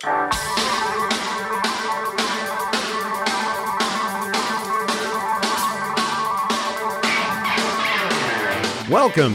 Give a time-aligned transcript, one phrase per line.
[0.00, 0.30] Welcome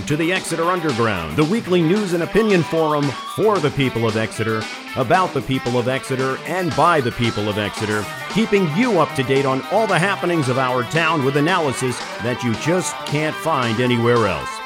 [0.05, 3.04] to the Exeter Underground, the weekly news and opinion forum
[3.36, 4.63] for the people of Exeter,
[4.96, 9.24] about the people of Exeter, and by the people of Exeter, keeping you up to
[9.24, 13.82] date on all the happenings of our town with analysis that you just can't find
[13.82, 14.63] anywhere else.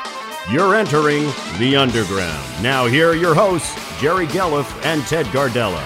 [0.49, 1.23] You're entering
[1.59, 2.63] the Underground.
[2.63, 5.83] Now, here are your hosts, Jerry Gelliff and Ted Gardella.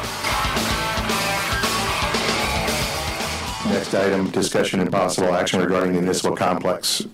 [3.71, 7.07] Next item, discussion and possible action regarding the municipal complex.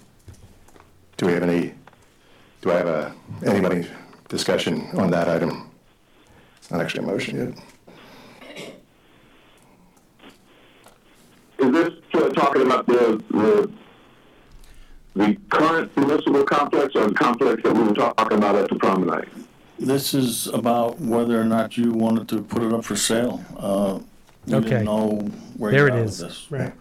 [1.16, 1.74] Do we have any,
[2.62, 3.16] do I have a,
[3.46, 3.88] anybody
[4.28, 5.72] discussion on that item?
[6.58, 8.68] It's not actually a motion yet.
[11.60, 13.72] Is this uh, talking about the, the
[15.18, 19.28] the current municipal complex or the complex that we were talking about at the promenade?
[19.80, 23.44] This is about whether or not you wanted to put it up for sale.
[23.58, 24.00] Uh,
[24.48, 24.70] We Okay.
[24.70, 26.20] didn't know where There you it are with is.
[26.20, 26.46] this.
[26.50, 26.72] Right.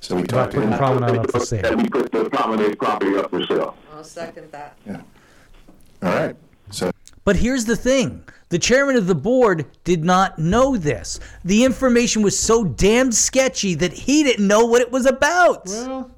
[0.00, 1.76] So we About talked, putting in- promenade up for That sale.
[1.76, 3.74] we put the promenade property up for sale.
[3.94, 4.74] I'll second that.
[4.88, 6.34] all right,
[6.70, 6.90] so
[7.24, 11.20] But here's the thing the chairman of the board did not know this.
[11.44, 15.66] The information was so damn sketchy that he didn't know what it was about.
[15.66, 16.10] Well,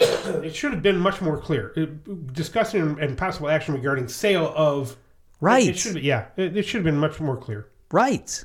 [0.44, 1.72] it should have been much more clear.
[1.76, 4.96] It, discussing and, and possible action regarding sale of.
[5.40, 5.68] Right.
[5.68, 6.26] It should be, yeah.
[6.36, 7.68] It, it should have been much more clear.
[7.92, 8.42] Right.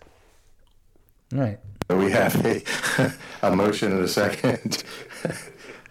[1.31, 1.59] Right.
[1.89, 2.61] we have a,
[3.41, 4.83] a motion and a second.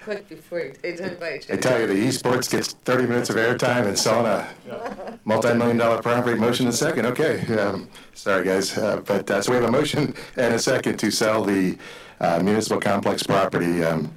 [0.03, 3.87] Quick before you take invite I tell you, the esports gets 30 minutes of airtime
[3.87, 7.41] and selling a multi-million dollar property, motion and second, okay.
[7.59, 11.11] um, Sorry, guys, uh, but, uh, so we have a motion and a second to
[11.11, 11.79] sell the
[12.21, 13.83] uh, municipal complex property.
[13.83, 14.13] Um,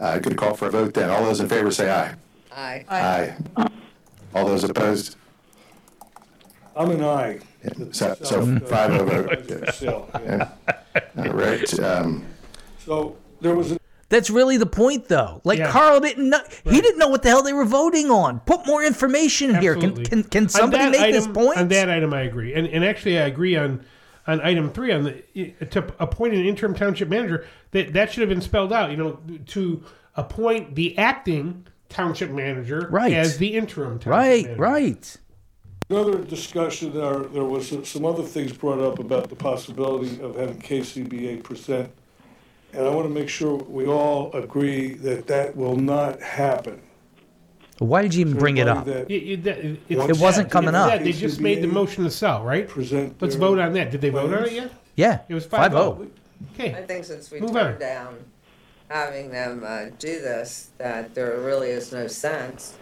[0.00, 1.10] uh, Good call for a vote then.
[1.10, 2.14] All those in favor say aye.
[2.52, 2.84] Aye.
[2.88, 3.68] Aye.
[4.34, 5.16] All those opposed?
[6.76, 7.40] I'm an aye.
[7.92, 9.74] So, so five oh vote.
[9.74, 10.50] Sale, yeah.
[11.16, 12.24] All right, um,
[12.84, 13.78] So there was, a-
[14.10, 15.40] That's really the point, though.
[15.44, 15.70] Like Yeah.
[15.72, 16.40] Carl didn't know.
[16.64, 18.40] He didn't know what the hell they were voting on.
[18.40, 19.74] Put more information in here.
[19.74, 20.04] Can, Absolutely.
[20.04, 21.58] can, can On somebody that make this item- point?
[21.58, 23.84] On that item, I agree, and and actually, I agree on
[24.28, 27.46] on item three on the to appoint an interim township manager.
[27.72, 28.90] That that should have been spelled out.
[28.92, 29.82] You know, to
[30.14, 33.12] appoint the acting township manager Right.
[33.14, 34.44] as the interim township right.
[34.44, 34.60] manager.
[34.62, 35.16] Right.
[35.90, 40.60] another discussion, there, there was some other things brought up about the possibility of having
[40.60, 41.90] KCBA present.
[42.74, 46.82] And I want to make sure we all agree that that will not happen.
[47.78, 48.86] Why did you even bring it up?
[48.88, 49.80] Everybody It, it, that- it's
[50.18, 50.90] It wasn't coming it's up.
[50.90, 51.04] that.
[51.04, 52.66] They just made the motion to sell, right?
[52.68, 53.16] Present.
[53.20, 53.90] Let's their- vote on that.
[53.90, 54.72] Did they vote on it yet?
[54.96, 55.20] Yeah.
[55.28, 56.06] It was five five oh.
[56.58, 56.84] I Okay.
[56.86, 57.80] think since we Move turned on.
[57.80, 58.14] down
[58.88, 62.74] having them uh, do this, that there really is no sense.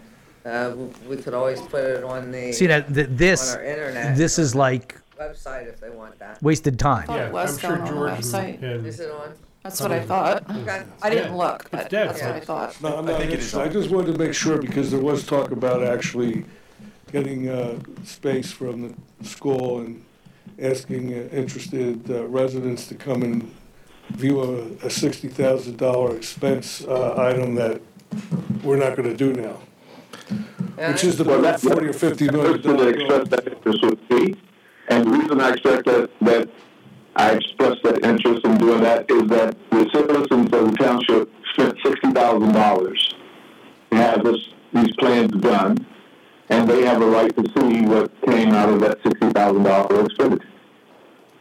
[0.45, 3.65] Uh, w- we could always put it on the See that th- this on our
[3.65, 6.41] internet this is like website if they want that.
[6.41, 7.05] wasted time.
[7.07, 8.63] thought it was I'm sure going on the George and- website.
[8.63, 9.33] and- Is it on?
[9.67, 10.49] That's what I thought.
[10.49, 10.83] Okay.
[11.01, 11.37] I didn't Yeah.
[11.43, 12.07] look, but dead.
[12.09, 12.81] that's what I thought.
[12.81, 13.59] No, I'm not interested.
[13.59, 16.45] I just wanted to make sure because there was talk about actually
[17.11, 20.01] getting uh, space from the school and
[20.57, 23.51] asking uh, interested uh, residents to come and
[24.11, 27.81] view a a $60,000 expense uh, item that
[28.63, 29.57] we're not going to do now,
[30.77, 33.39] Yeah, which is the Well, that- 40 or 50 million Person that dollar expressed bill.
[33.43, 34.35] that interest with me,
[34.87, 36.49] and the reason I expressed that, that
[37.17, 41.75] I expressed that interest in doing that is that the citizens of the township spent
[41.83, 43.15] sixty thousand dollars
[43.89, 44.37] to have this,
[44.71, 45.83] these plans done,
[46.49, 50.05] and they have a right to see what came out of that sixty thousand dollar
[50.05, 50.47] expenditure.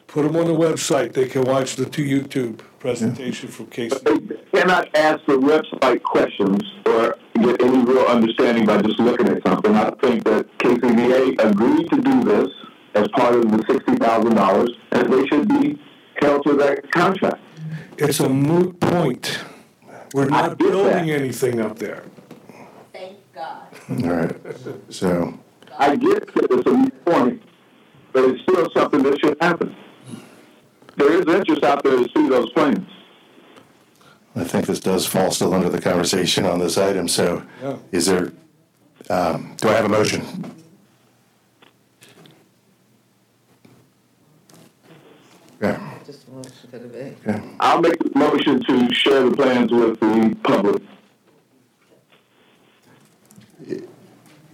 [0.07, 1.13] Put them on the website.
[1.13, 3.99] They can watch the two YouTube presentation from Casey.
[4.03, 4.19] They
[4.55, 9.75] cannot ask the website questions or get any real understanding by just looking at something.
[9.75, 12.49] I think that KCBA agreed to do this
[12.97, 15.79] as part of the sixty thousand dollars, and they should be
[16.21, 17.41] held to that contract.
[17.99, 19.39] It's a moot point.
[20.15, 20.59] We're not get that.
[20.59, 22.05] building anything up there.
[22.93, 23.67] Thank God.
[23.91, 24.37] all right,
[24.89, 25.39] so,
[25.79, 27.43] I get that it's a moot point,
[28.12, 29.75] but it's still something that should happen.
[30.97, 32.87] There is interest out there to see those plans.
[34.34, 37.77] I think this does fall still under the conversation on this item, so Yeah.
[37.93, 38.33] is there,
[39.10, 40.22] um, do I have a motion?
[45.61, 47.17] Yeah, Just what could it be?
[47.31, 47.43] yeah.
[47.61, 50.83] I'll make the motion to share the plans with the public.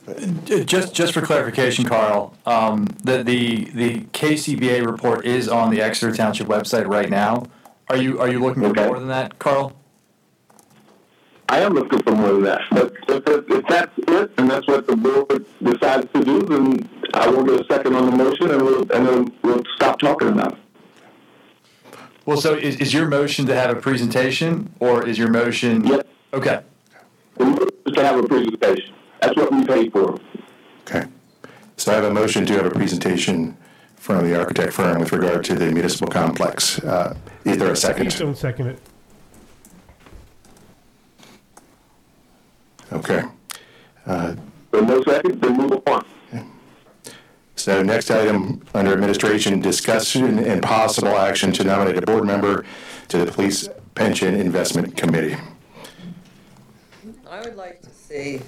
[0.09, 5.81] Uh, Just, just for clarification, Carl, um, the, the, the KCBA report is on the
[5.81, 7.45] Exeter Township website right now.
[7.89, 8.87] Are you, are you looking for Okay.
[8.87, 9.75] more than that, Carl?
[11.49, 12.63] I am looking for more than that.
[12.71, 16.89] But if, if, if that's it, and that's what the board decides to do, then
[17.15, 20.29] I will get a second on the motion and we'll, and then we'll stop talking
[20.29, 20.59] about it.
[22.25, 25.85] Well, so is, is your motion to have a presentation or is your motion?
[25.85, 26.03] Yes.
[26.33, 26.61] Okay.
[27.37, 28.95] The motion is to have a presentation.
[29.21, 30.19] That's what we paid for.
[30.83, 31.05] Okay.
[31.77, 33.57] So I have a motion to have a presentation
[33.97, 36.79] from the architect firm with regard to the municipal complex.
[36.81, 38.19] Uh, Is there a Please second?
[38.19, 38.79] don't second it.
[42.93, 43.23] Okay.
[44.07, 44.37] So
[44.81, 46.05] no second, then move on.
[47.63, 52.65] So next item under administration, discussion and possible action to nominate a board member
[53.07, 55.37] to the Police Pension Investment Committee.
[57.31, 58.41] I would like to see,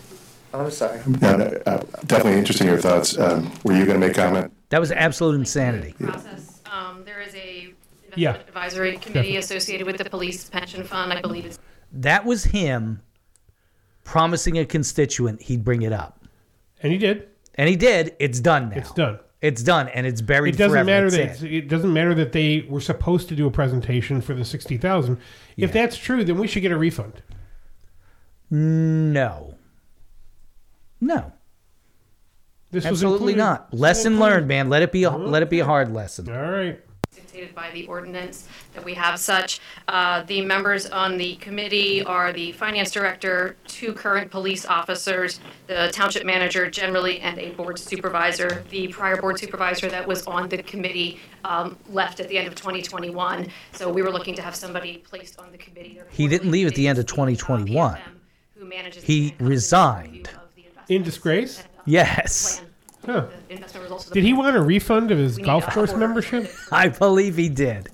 [0.52, 0.98] I'm sorry.
[1.20, 3.16] Now, uh, Definitely interested in your thoughts.
[3.16, 4.52] Um, Were you going to make comment?
[4.70, 5.92] That was absolute insanity.
[5.92, 6.60] process.
[6.66, 7.72] Um, there is a
[8.16, 8.34] Yeah.
[8.34, 11.60] advisory committee associated with the police pension fund, I believe it's
[11.92, 13.00] That was him
[14.02, 16.24] promising a constituent he'd bring it up.
[16.82, 17.28] And he did.
[17.56, 18.16] And he did.
[18.18, 18.76] It's done now.
[18.76, 19.18] It's done.
[19.40, 20.86] It's done, and it's buried It doesn't forever.
[20.86, 21.56] matter That's that it.
[21.56, 25.18] it doesn't matter that they were supposed to do a presentation for the sixty thousand.
[25.56, 27.22] If that's true, then we should get a refund.
[28.50, 29.54] No.
[31.00, 31.32] No.
[32.70, 33.72] This was Absolutely not.
[33.74, 34.68] Lesson learned, man.
[34.68, 36.28] Let it be a let it be a hard lesson.
[36.34, 36.80] All right.
[37.14, 39.60] Dictated by the ordinance that we have such.
[39.88, 45.90] Uh, The members on the committee are the finance director, two current police officers, the
[45.92, 48.64] township manager generally, and a board supervisor.
[48.70, 52.54] The prior board supervisor that was on the committee um, left at the end of
[52.54, 56.00] 2021, so we were looking to have somebody placed on the committee.
[56.10, 57.98] He didn't leave at the end of 2021.
[58.58, 60.10] Who manages the He income resigned.
[60.12, 61.62] review of the investments In disgrace?
[61.86, 62.58] Yes.
[62.60, 62.70] plan
[63.06, 63.26] Huh.
[63.48, 64.44] the investment results of the Did he plan.
[64.44, 66.00] want a refund of his We need golf a course order.
[66.06, 66.50] membership?
[66.72, 67.88] I believe he did.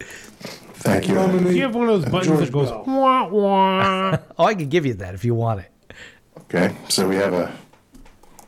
[0.00, 1.14] Thank you.
[1.14, 2.84] Do you have one of those buttons George that goes Bell.
[2.86, 4.18] wah wah?
[4.38, 5.70] Oh, I could give you that if you want it.
[6.52, 7.52] Okay, so we have a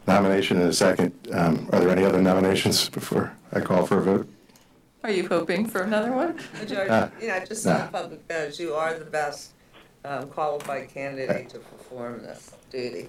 [0.07, 1.13] nomination and a second.
[1.33, 4.29] Um, Are there any other nominations before I call for a vote?
[5.05, 6.39] Are you hoping for another one?
[6.67, 9.53] George, Ah, you know, just so the public knows, you are the best
[10.05, 13.09] um, qualified candidate to perform this duty.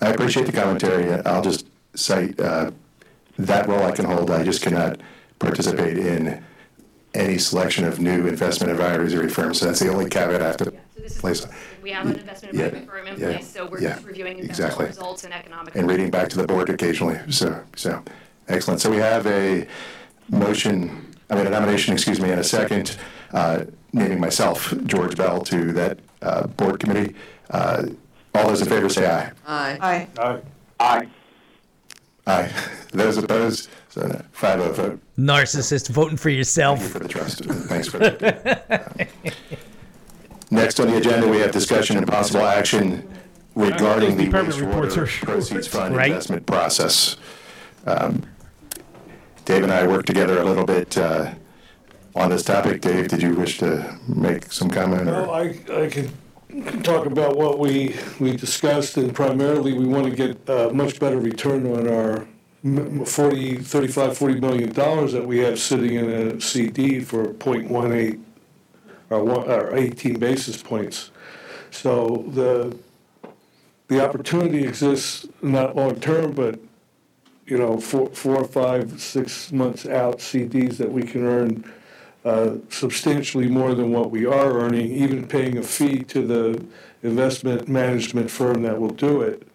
[0.00, 1.10] I appreciate the commentary.
[1.24, 1.66] I'll just
[2.00, 2.70] cite uh,
[3.38, 4.30] that role I can hold.
[4.30, 5.00] I just cannot
[5.38, 6.42] participate in
[7.14, 9.58] any selection of new investment advisory firms.
[9.60, 11.46] So that's the only caveat I have to So this is- place.
[11.82, 14.38] We have an investment Yeah, advisory firm in yeah, place, so we're yeah, just reviewing
[14.40, 14.86] exactly.
[14.86, 15.74] results and economic.
[15.76, 17.18] And reading back to the board occasionally.
[17.30, 18.02] So, so,
[18.48, 18.80] excellent.
[18.80, 19.66] So we have a
[20.28, 22.96] motion, I mean, a nomination, excuse me, and a second,
[23.32, 27.14] uh, naming myself, George Bell, to that uh, board committee.
[27.50, 27.84] Uh,
[28.34, 29.30] All those in favor say aye.
[29.46, 29.78] Aye.
[29.80, 30.08] Aye.
[30.18, 30.40] Aye.
[30.80, 31.08] Aye.
[32.26, 32.50] Aye.
[32.92, 35.00] Those opposed, so no, five oh vote.
[35.18, 36.82] Narcissist voting for Thank you yourself.
[36.88, 37.44] for the trust.
[37.44, 39.08] Thanks for that.
[40.50, 43.08] Next on the agenda, we have discussion and possible action
[43.54, 46.08] regarding the Department reports wastewater are proceeds fund Right.
[46.10, 47.16] investment process.
[47.86, 48.22] Um,
[49.44, 51.32] Dave and I worked together a little bit uh,
[52.14, 52.80] on this topic.
[52.80, 55.06] Dave, did you wish to make some comment?
[55.06, 55.48] Well, or I,
[55.84, 56.12] I can can
[56.82, 61.18] talk about what we, we discussed, and primarily, we want to get a much better
[61.18, 62.26] return on our
[62.64, 68.20] m- 40, 35, 40 million dollars that we have sitting in a CD for .18,
[69.10, 71.10] or one, or 18 basis points.
[71.70, 72.76] So the,
[73.88, 76.58] the opportunity exists, not long-term, but,
[77.46, 81.72] you know, four, four, five, six months out CDs that we can earn
[82.26, 86.66] uh, substantially more than what we are earning, even paying a fee to the
[87.04, 89.46] investment management firm that will do it.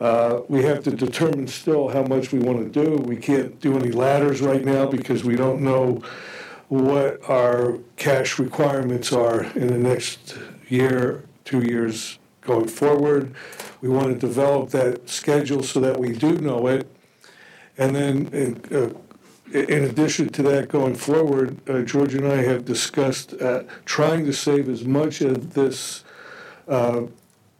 [0.00, 2.96] Uh, We have to determine still how much we want to do.
[3.02, 6.00] We can't do any ladders right now because we don't know
[6.68, 13.34] what our cash requirements are in the next year, two years going forward.
[13.82, 16.86] We want to develop that schedule so that we do know it.
[17.76, 18.90] And then, uh,
[19.52, 24.32] in addition to that, going forward, uh, George and I have discussed uh, trying to
[24.32, 26.04] save as much of this
[26.68, 27.02] uh,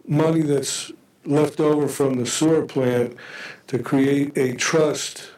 [0.07, 0.93] money that's
[1.25, 3.17] left over from the sewer plant
[3.67, 5.31] to create a trust,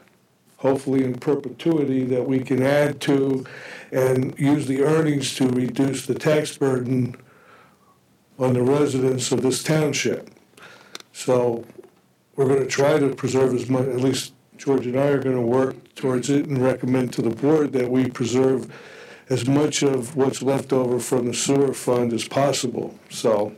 [0.58, 3.44] hopefully in perpetuity, that we can add to
[3.90, 7.16] and use the earnings to reduce the tax burden
[8.38, 10.30] on the residents of this township.
[11.12, 11.64] So
[12.36, 14.31] we're going to try to preserve as much, at least
[14.62, 17.90] George and I are going to work towards it and recommend to the board that
[17.90, 18.72] we preserve
[19.28, 22.96] as much of what's left over from the sewer fund as possible.
[23.10, 23.56] So,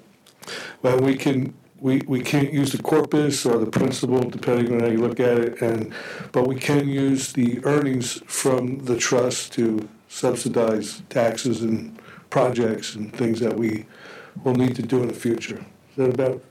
[0.81, 4.87] well, we can, we, we can't use the corpus or the principal, depending on how
[4.87, 5.93] you look at it, and,
[6.33, 13.13] but we can use the earnings from the trust to subsidize taxes and projects and
[13.13, 13.85] things that we
[14.43, 15.67] will need to do in the future.
[15.91, 16.43] Is that about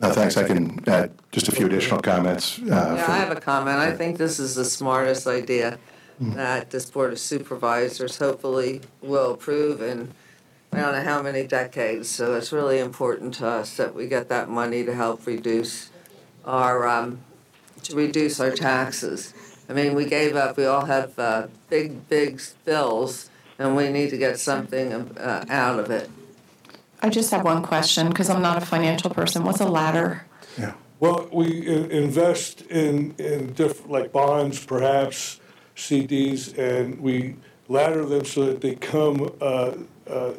[0.00, 0.36] No, thanks.
[0.36, 2.58] I can add just a few additional comments.
[2.58, 3.78] uh, Yeah, for- I have a comment.
[3.78, 5.78] I think this is the smartest idea
[6.20, 10.12] that this Board of Supervisors hopefully will approve in,
[10.72, 12.08] I don't know how many decades.
[12.08, 15.90] So it's really important to us that we get that money to help reduce
[16.44, 17.18] our, um,
[17.82, 19.34] to reduce our taxes.
[19.68, 23.28] I mean, we gave up, we all have, uh, big, big bills
[23.58, 26.10] and we need to get something, uh, out of it.
[27.04, 29.44] I just have one question, because I'm not a financial person.
[29.44, 30.24] What's a ladder?
[30.58, 30.72] Yeah.
[31.00, 35.38] Well, we invest in, in different, like bonds, perhaps
[35.76, 37.36] CDs, and we
[37.68, 39.72] ladder them so that they come, uh,
[40.08, 40.32] uh,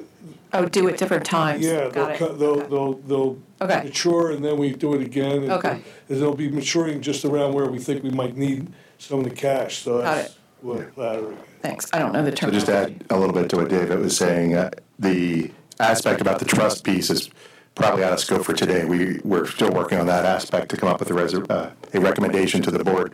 [0.53, 1.63] Oh, do it different times.
[1.63, 2.17] yeah, they'll, it.
[2.17, 2.67] co- they'll, Okay.
[2.69, 3.83] they'll, they'll Okay.
[3.83, 5.43] mature, and then we do it again.
[5.43, 5.81] and- Okay.
[6.09, 9.35] And they'll be maturing just around where we think we might need some of the
[9.35, 11.37] cash, so Got that's what laddering.
[11.61, 11.91] Thanks.
[11.93, 12.49] I don't know the term.
[12.49, 12.59] So term.
[12.59, 14.55] just add a little bit to what David was saying.
[14.55, 17.29] uh, The aspect about the trust piece is
[17.75, 18.85] probably out of scope for today.
[18.85, 22.61] We, we're still working on that aspect to come up with a, uh, a recommendation
[22.63, 23.13] to the board.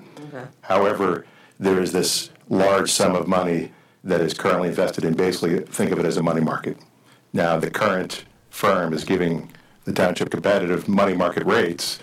[0.61, 1.25] However,
[1.59, 3.71] there is this large sum of money
[4.03, 6.77] that is currently invested in, basically, think of it as a money market.
[7.33, 9.51] Now, the current firm is giving
[9.85, 11.99] the township competitive money market rates,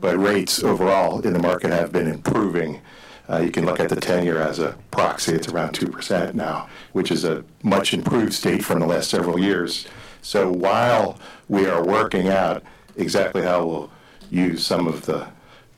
[0.00, 2.80] but rates overall in the market have been improving.
[3.28, 7.10] Uh, you can look at the 10-year as a proxy, it's around 2% now, which
[7.10, 9.86] is a much improved state from the last several years.
[10.22, 12.62] So while we are working out
[12.96, 13.90] exactly how we'll
[14.30, 15.26] use some of the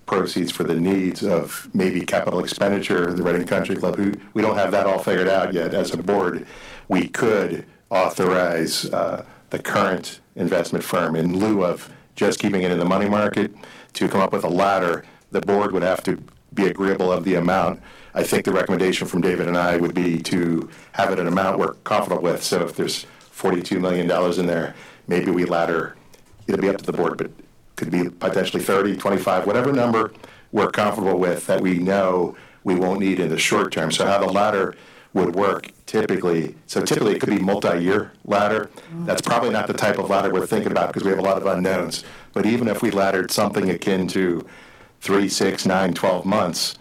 [0.07, 4.57] proceeds for the needs of maybe capital expenditure, the Reading Country Club, who, we don't
[4.57, 6.47] have that all figured out yet as a board.
[6.89, 12.79] We could authorize uh, the current investment firm in lieu of just keeping it in
[12.79, 13.53] the money market
[13.95, 15.05] to come up with a ladder.
[15.31, 16.23] The board would have to
[16.53, 17.81] be agreeable of the amount.
[18.15, 21.59] I think the recommendation from David and I would be to have it an amount
[21.59, 22.45] we're comfortable with.
[22.45, 24.75] So if there's $42 million in there,
[25.09, 25.97] maybe we ladder,
[26.47, 27.31] it'll be up to the board, but
[27.77, 30.13] could be potentially 30, 25, whatever number
[30.53, 33.91] we're comfortable with that we know we won't need in the short term.
[33.91, 34.77] So how the ladder
[35.13, 38.71] would work typically, so typically it could be multi-year ladder.
[39.05, 41.37] That's probably not the type of ladder we're thinking about because we have a lot
[41.37, 42.05] of unknowns.
[42.33, 44.47] But even if we laddered something akin to
[45.01, 46.77] three, six, nine, 12 months,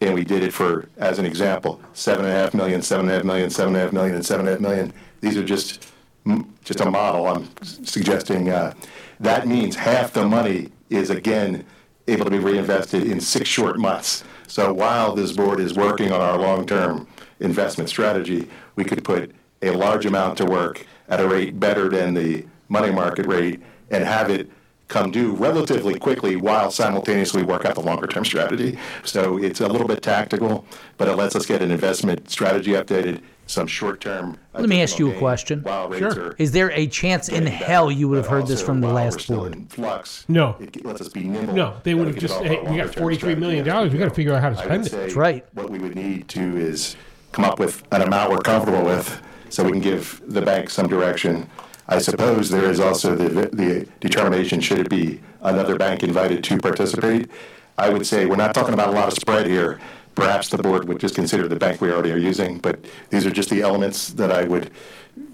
[0.00, 3.12] and we did it for, as an example, seven and a half million, seven and
[3.12, 4.92] a half million, seven and a half million, and seven and a half million.
[5.20, 5.86] These are just,
[6.24, 7.26] mm, just a model.
[7.26, 8.72] I'm suggesting uh,
[9.20, 11.64] that means half the money is again
[12.08, 14.24] able to be reinvested in six short months.
[14.46, 17.06] So while this board is working on our long-term
[17.40, 22.14] investment strategy, we could put a large amount to work at a rate better than
[22.14, 24.50] the money market rate and have it
[24.90, 28.76] come due relatively quickly while simultaneously work out the longer term strategy.
[29.04, 30.66] So it's a little bit tactical,
[30.98, 34.36] but it lets us get an investment strategy updated, some short term.
[34.52, 35.64] Let me ask you a question.
[35.64, 36.34] Sure.
[36.38, 38.88] Is there a chance in getting better, hell you would have heard this from the
[38.88, 39.70] last board?
[39.70, 40.24] Flux.
[40.28, 40.56] No.
[40.60, 41.54] It lets us be nimble.
[41.54, 43.64] No, they would have just, hey, we got $43 million.
[43.64, 44.92] strategy as We got to figure out how to spend it.
[44.92, 45.46] That's right.
[45.54, 46.96] What we would need to is
[47.32, 49.20] come up with an amount we're comfortable with
[49.50, 51.48] so we can give the bank some direction.
[51.90, 56.58] I suppose there is also the, the determination, should it be another bank invited to
[56.58, 57.28] participate?
[57.76, 59.80] I would say, we're not talking about a lot of spread here.
[60.14, 62.78] Perhaps the board would just consider the bank we already are using, but
[63.10, 64.70] these are just the elements that I would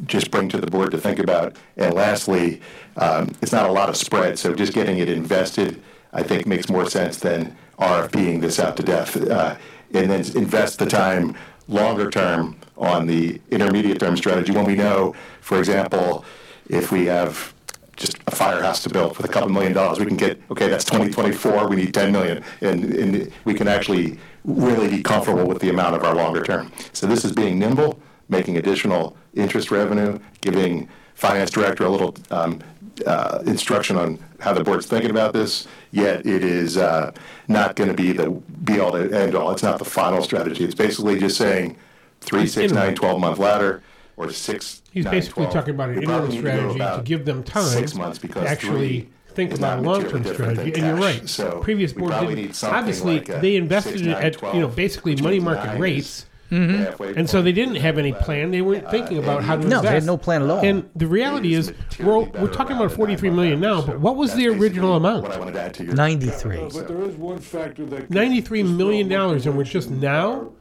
[0.07, 1.57] just bring to the board to think about.
[1.77, 2.63] And lastly,
[2.97, 5.83] um, it's not a lot of spread, so just getting it invested,
[6.15, 9.15] I think makes more sense than RFPing this out to death.
[9.17, 9.57] Uh,
[9.93, 11.37] And then invest the time
[11.69, 16.25] longer term on the intermediate term strategy when we know, for example,
[16.69, 17.55] if we have
[17.97, 20.85] just a firehouse to build with a couple million dollars, we can get, okay, that's
[20.85, 22.45] 2024, we need 10 million.
[22.61, 26.71] And, and we can actually really be comfortable with the amount of our longer term.
[26.93, 32.61] So this is being nimble, making additional interest revenue, giving finance director a little um,
[33.07, 37.13] uh, instruction on how the board's thinking about this, yet it is uh,
[37.49, 38.31] not going to be the
[38.65, 39.51] be-all to end-all.
[39.51, 40.65] It's not the final strategy.
[40.65, 41.77] It's basically just saying
[42.21, 43.83] three, six, nine, 12-month ladder,
[44.17, 45.53] or six, He's nine, basically 12.
[45.55, 48.19] talking about an We interim probably need to strategy to give them time Six months
[48.19, 50.73] to actually think about a long-term strategy.
[50.75, 51.29] And you're right.
[51.29, 52.53] So Previous board didn't.
[52.65, 56.25] Obviously, like they invested six, nine, at you know basically money market rates.
[56.51, 58.53] is the halfway And so they didn't have any plan.
[58.53, 59.83] They weren't thinking about how to No, invest.
[59.83, 60.61] they had no plan at all.
[60.65, 63.99] And the reality is is, we're, we're talking about the 43 nine-month million now, but
[64.01, 65.25] what was the original amount?
[65.25, 66.57] What I wanted to add to your 93.
[66.57, 68.03] Uh, But there is one factor that.
[68.03, 70.53] could- 93 just million throw a dollars, and we're just now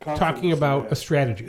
[0.00, 1.44] talking about a confidence strategy.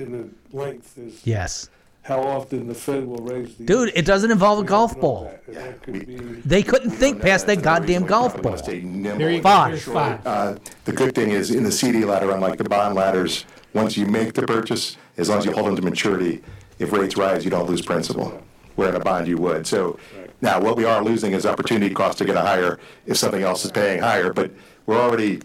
[0.55, 1.69] In the length is Yes.
[2.03, 3.65] how often the Fed will raise the.
[3.65, 5.31] Dude, it doesn't involve a golf ball.
[5.47, 8.51] that, that could be- They couldn't think past that That's another goddamn golf ball.
[8.53, 9.43] wanna stay nimble There you go.
[9.43, 9.81] Five.
[9.81, 10.19] Five.
[10.25, 13.43] Uh, The good thing is, in the CD ladder, unlike the bond ladders,
[13.73, 16.41] once you make the purchase, as long as you hold them to maturity,
[16.79, 18.39] if rates rise, you don't lose principal,
[18.75, 19.67] where in a bond you would.
[19.67, 19.97] So
[20.41, 23.63] Now, what we are losing is opportunity cost to get a higher if something else
[23.65, 24.51] is paying higher, but
[24.85, 25.39] we're already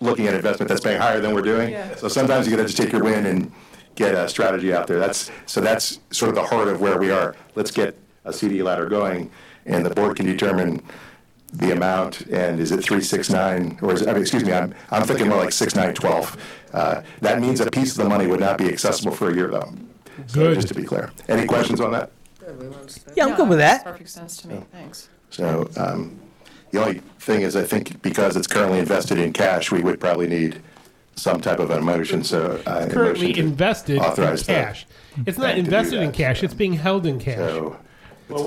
[0.00, 1.74] looking at investment that's paying higher than we're doing.
[1.96, 3.50] So sometimes you gotta just take your win and
[3.96, 4.98] get a strategy out there.
[5.00, 7.34] That's, so that's sort of the heart of where we are.
[7.56, 9.30] Let's get a CD ladder going,
[9.64, 10.82] and the board can determine
[11.52, 14.52] the amount, and is it three, six, nine, or is it, I mean, excuse me,
[14.52, 16.36] I'm, I'm thinking more like six, nine, twelve.
[16.72, 19.48] Uh, That means a piece of the money would not be accessible for a year,
[19.48, 19.72] though.
[20.26, 20.54] So Good.
[20.56, 21.12] Just to be clear.
[21.28, 22.10] Any questions on that?
[22.40, 23.84] Good, we want to spend- Yeah, I'm good with that.
[23.84, 25.08] Perfect sense to me, thanks.
[25.30, 26.18] So um,
[26.72, 30.26] the only thing is, I think because it's currently invested in cash, we would probably
[30.26, 30.60] need
[31.16, 32.60] some type of a motion, so.
[32.66, 34.86] uh, Currently to invested in authorize cash.
[35.26, 37.38] It's not bank to invested in cash, so- it's being held in cash.
[37.38, 37.76] So,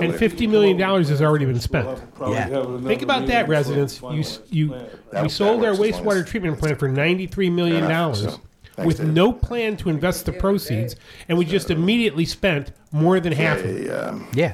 [0.02, 1.86] And fifty million dollars has already been spent.
[2.14, 2.48] Probably Yeah.
[2.86, 4.00] Think about that, residents.
[4.02, 4.74] You, you.
[5.10, 8.22] That- we sold our works as long wastewater treatment plant for ninety three million dollars.
[8.22, 8.40] so,
[8.84, 10.96] with no plan to invest the proceeds,
[11.28, 13.88] and we just immediately spent more than half of it.
[13.88, 14.52] a, um, Yeah.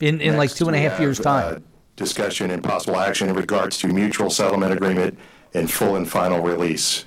[0.00, 1.54] In in like Next, two and a years' time.
[1.56, 1.58] uh,
[1.96, 5.16] Discussion and possible action in regards to mutual settlement agreement
[5.54, 7.04] and full and final release.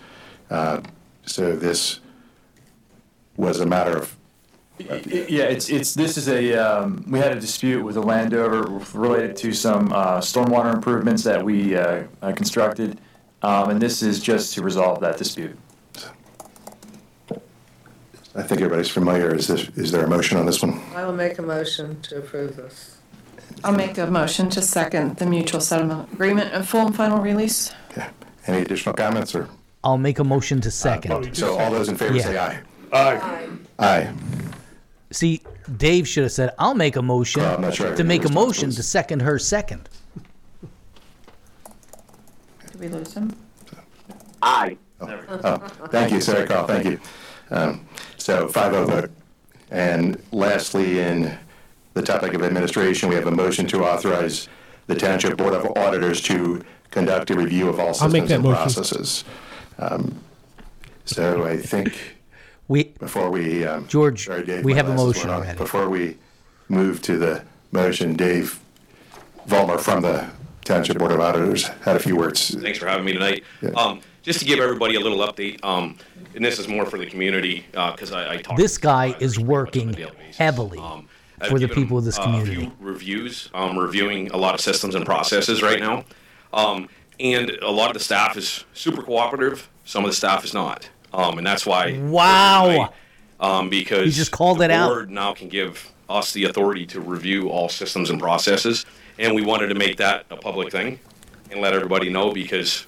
[0.50, 0.82] Uh,
[1.25, 2.00] So this
[3.36, 4.16] was a matter of,
[4.80, 8.63] Yeah, it's, it's, this is a, um, we had a dispute with a landowner
[8.94, 13.00] related to some, uh, stormwater improvements that we, uh, uh, constructed.
[13.42, 15.58] Um, and this is just to resolve that dispute.
[18.36, 19.36] I think everybody's familiar.
[19.36, 20.80] Is this, is there a motion on this one?
[20.96, 22.98] I will make a motion to approve this.
[23.63, 27.74] I'll make a motion to second the mutual settlement agreement and full and final release.
[27.92, 28.08] Okay.
[28.48, 29.50] Any additional comments or?
[29.84, 31.36] I'll make a motion to second.
[31.36, 32.60] So all those in favor say aye.
[32.92, 33.50] Aye.
[33.80, 34.13] Aye.
[35.12, 35.42] See,
[35.77, 38.32] Dave should have said, "I'll make a motion Uh, I'm not sure to make a
[38.32, 39.89] motion to second her second."
[42.72, 43.36] Did we lose him?
[44.42, 44.77] Aye.
[45.00, 45.58] Oh,
[45.92, 47.00] thank you, Sarah Carl, thank you.
[47.51, 47.86] Um,
[48.18, 49.12] So 5-0 vote.
[49.72, 51.38] And lastly, in
[51.94, 54.50] the topic of administration, we have a motion to authorize
[54.88, 58.56] the Township Board of Auditors to conduct a review of all systems and motion.
[58.56, 59.24] processes.
[59.79, 60.20] Um,
[61.06, 61.94] So I think
[62.70, 63.65] We before we.
[63.65, 65.44] um, George, sorry, Dave, we have a motion went off.
[65.44, 65.57] already.
[65.57, 66.18] Before we
[66.68, 68.59] move to the motion, Dave
[69.48, 70.27] Vollmer from the
[70.66, 72.53] Township Board of Auditors had a few words.
[72.62, 73.46] Thanks for having me tonight.
[73.62, 73.70] Yeah.
[73.70, 75.98] Um, just to give everybody a little update, um,
[76.35, 78.57] and this is more for the community, uh, cause I, I talk.
[78.57, 79.98] This to guy is pretty much on a working
[80.38, 81.07] heavily Um,
[81.40, 82.66] I've for the given people of this them, uh, a community.
[82.66, 86.03] few Reviews, um, reviewing a lot of systems and processes right now.
[86.53, 90.53] Um, and a lot of the staff is super cooperative, some of the staff is
[90.53, 90.90] not.
[91.14, 91.98] Um, and that's why.
[91.98, 92.94] Wow.
[93.40, 94.05] Um, because.
[94.05, 94.90] He just called the it out.
[94.90, 98.86] board now can give us the authority to review all systems and processes.
[99.20, 101.00] And we wanted to make that a public thing
[101.51, 102.86] and let everybody know because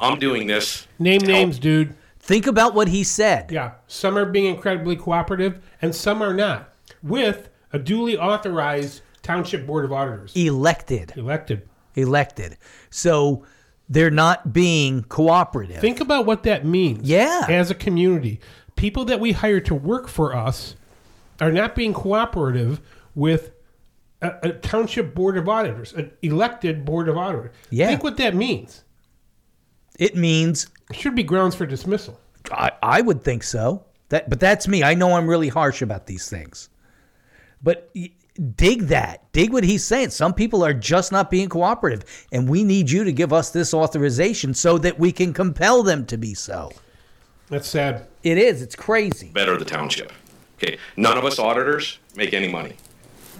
[0.00, 0.86] I'm doing this.
[0.98, 1.94] Name to help names, dude.
[2.20, 3.50] think about what he said.
[3.50, 6.72] Yeah, some are being incredibly cooperative, and some are not.
[7.02, 11.68] With a duly authorized township board of auditors Elected, elected.
[11.94, 12.56] Elected.
[12.90, 13.44] So
[13.88, 15.80] they're not being cooperative.
[15.80, 17.08] Think about what that means.
[17.08, 17.46] Yeah.
[17.48, 18.40] As a community,
[18.76, 20.76] people that we hire to work for us
[21.40, 22.80] are not being cooperative
[23.14, 23.50] with
[24.22, 27.54] a, a township board of auditors, an elected board of auditors.
[27.70, 27.88] Yeah.
[27.88, 28.84] Think what that means.
[29.98, 32.20] it means It should be grounds for dismissal.
[32.52, 33.84] I, I would think so.
[34.10, 34.82] That, but that's me.
[34.82, 36.68] I know I'm really harsh about these things.
[37.62, 37.90] But
[38.56, 39.30] dig that.
[39.32, 40.10] Dig what he's saying.
[40.10, 43.74] Some people are just not being cooperative, and we need you to give us this
[43.74, 46.72] authorization so that we can compel them to be so.
[47.48, 48.06] That's sad.
[48.22, 48.62] It is.
[48.62, 49.28] It's crazy.
[49.28, 50.12] better the township.
[50.62, 52.76] Okay, none of us auditors make any money.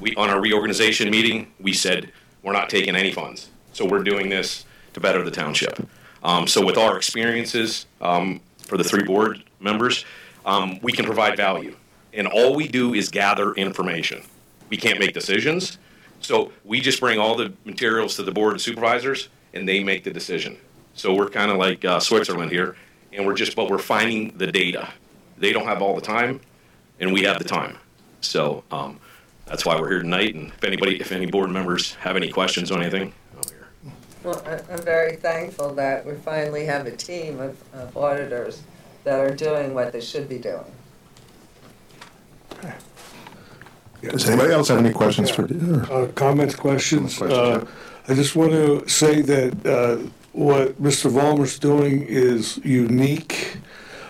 [0.01, 2.11] We, on our reorganization meeting, we said,
[2.43, 3.51] we're not taking any funds.
[3.73, 5.87] So we're doing this to better the township.
[6.23, 10.05] Um, so with our experiences, um, for the three board members,
[10.47, 11.77] um, we can provide value.
[12.13, 14.23] And all we do is gather information.
[14.71, 15.79] We can't make decisions.
[16.21, 20.05] So we just bring all the materials to the board of supervisors and they make
[20.05, 20.57] the decision.
[20.95, 22.77] So we're kind of like uh, Switzerland here
[23.13, 24.89] and we're just, but we're finding the data.
[25.39, 26.41] They don't have all the time
[26.99, 27.77] and we have the time.
[28.21, 29.01] So, um,
[29.51, 30.37] that's why we're here tonight.
[30.37, 33.69] And if anybody, if any board members have any questions on anything, I'm here.
[34.23, 38.63] Well, I'm very thankful that we finally have a team of of auditors
[39.03, 40.71] that are doing what they should be doing.
[44.03, 45.45] Does anybody else have any questions for?
[45.45, 47.21] Uh, Comments, questions?
[47.21, 47.67] Uh,
[48.09, 51.11] I just want to say that uh, what Mr.
[51.11, 53.59] Vollmer's doing is unique.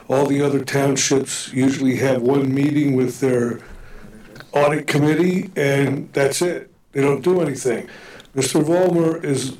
[0.08, 3.60] All the other townships usually have one meeting with their
[4.52, 6.70] audit committee, and that's it.
[6.92, 7.88] They don't do anything.
[8.34, 8.62] Mr.
[8.62, 9.56] Vollmer is,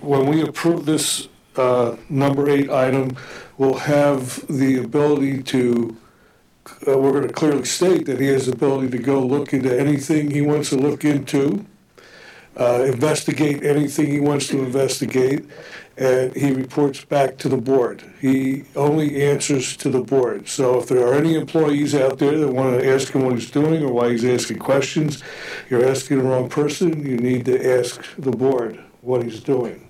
[0.00, 3.16] when we approve this uh, number eight item,
[3.58, 5.96] we'll have the ability to
[6.86, 9.78] uh, we're going to clearly state that he has the ability to go look into
[9.78, 11.64] anything he wants to look into,
[12.58, 15.44] uh, investigate anything he wants to investigate,
[15.98, 18.02] and he reports back to the board.
[18.20, 20.48] He only answers to the board.
[20.48, 23.50] So if there are any employees out there that want to ask him what he's
[23.50, 25.22] doing or why he's asking questions,
[25.70, 27.04] you're asking the wrong person.
[27.06, 29.88] You need to ask the board what he's doing.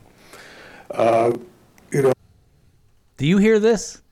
[0.91, 1.33] Uh,
[1.91, 2.13] you know,
[3.17, 4.03] Do you hear this?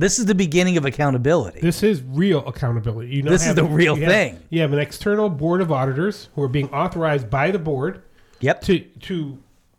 [0.00, 1.60] This is the beginning of accountability.
[1.60, 3.14] This is real accountability.
[3.14, 4.38] You know, This is the real you have- thing.
[4.48, 8.00] You have an external board of auditors who are being authorized by the board.
[8.40, 8.62] Yep.
[8.62, 9.38] To to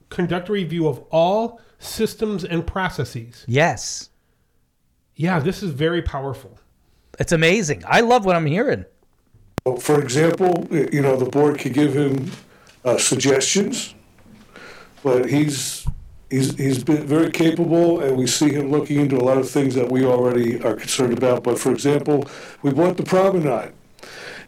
[0.09, 3.43] conduct a review of all systems and processes.
[3.47, 4.09] Yes.
[5.15, 6.59] Yeah, this is very powerful.
[7.19, 7.83] It's amazing.
[7.87, 8.85] I love what I'm hearing.
[9.79, 12.29] For example, you know, the board could give him
[12.85, 13.95] uh, suggestions,
[15.03, 15.85] but he's,
[16.31, 19.75] he's, he's been very capable, and we see him looking into a lot of things
[19.75, 21.43] that we already are concerned about.
[21.43, 22.27] But for example,
[22.63, 23.73] we bought the promenade,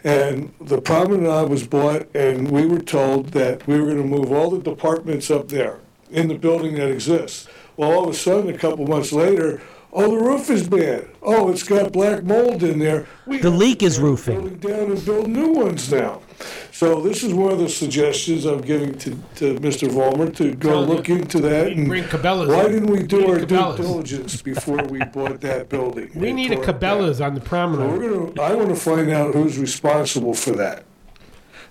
[0.04, 4.32] and the promenade was bought, and we were told that we were going to move
[4.32, 7.48] all the departments up there in the building that exists.
[7.78, 11.08] Well, all of a sudden, a couple months later, oh, the roof is bad.
[11.22, 13.08] Oh, it's got black mold in there.
[13.26, 14.41] We The leak is roofing.
[14.41, 16.22] building down and build new ones now.
[16.71, 19.88] So this is one of the suggestions I'm giving to, to Mr.
[19.89, 21.19] Vollmer to go Tell look him.
[21.19, 21.67] into that.
[21.67, 22.71] and Bring Cabela's Why in.
[22.71, 26.12] didn't we We do need our due diligence before we bought that building?
[26.15, 26.99] We and need a tore it down?
[27.01, 27.91] Cabela's on the So promenade.
[27.99, 30.84] we're gonna, I want to find out who's responsible for that.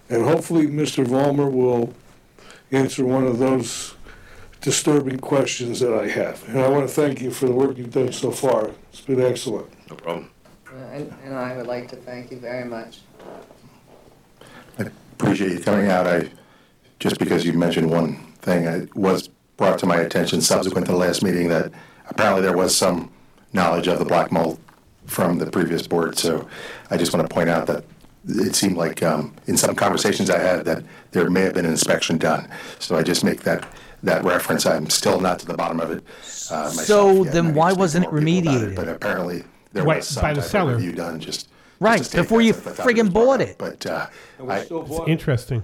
[0.08, 1.04] And hopefully, Mr.
[1.04, 1.94] Vollmer will
[2.70, 3.94] answer one of those
[4.61, 6.46] disturbing questions that I have.
[6.48, 8.70] And I want to thank you for the work you've done so far.
[8.92, 9.68] It's been excellent.
[9.90, 10.30] No problem.
[10.72, 13.00] Uh, and, and I would like to thank you very much.
[15.22, 16.08] I appreciate you coming out.
[16.08, 16.28] I,
[16.98, 20.98] just because you mentioned one thing, it was brought to my attention subsequent to the
[20.98, 21.70] last meeting that
[22.08, 23.08] apparently there was some
[23.52, 24.58] knowledge of the black mold
[25.06, 26.18] from the previous board.
[26.18, 26.48] So
[26.90, 27.85] I just want to point out that
[28.26, 30.82] it seemed like um, in some conversations I had that
[31.12, 32.48] there may have been an inspection done.
[32.80, 33.64] So I just make that,
[34.02, 34.66] that reference.
[34.66, 36.02] I'm still not to the bottom of it
[36.50, 38.20] uh, myself So yet, then and I need why to speak to wasn't it more
[38.20, 38.74] people about remediated?
[38.76, 41.48] But apparently there Why- was some by the type of review done just.
[41.82, 43.58] Right, just to state before you so I thought it was friggin' bought it.
[43.58, 44.06] But uh,
[44.48, 45.08] I, still bought.
[45.08, 45.62] Interesting.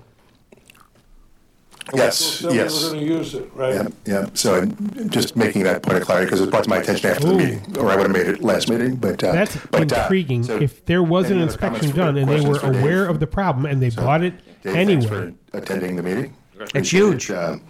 [1.94, 2.82] yes, So yes.
[2.82, 3.74] We're going to use it, right?
[3.74, 6.70] Yeah, yeah, so I'm just making that point of clarity, because it was brought to
[6.70, 9.22] my attention after the meeting, or I would have made it last meeting, but.
[9.24, 10.42] uh, That's but, uh, intriguing.
[10.42, 12.72] so if there was an any other comments inspection done and they were questions for
[12.72, 12.82] Dave?
[12.82, 16.34] aware of the problem and they bought it Dave, anyway, for attending the meeting.
[16.74, 17.30] It's huge.
[17.30, 17.62] Um,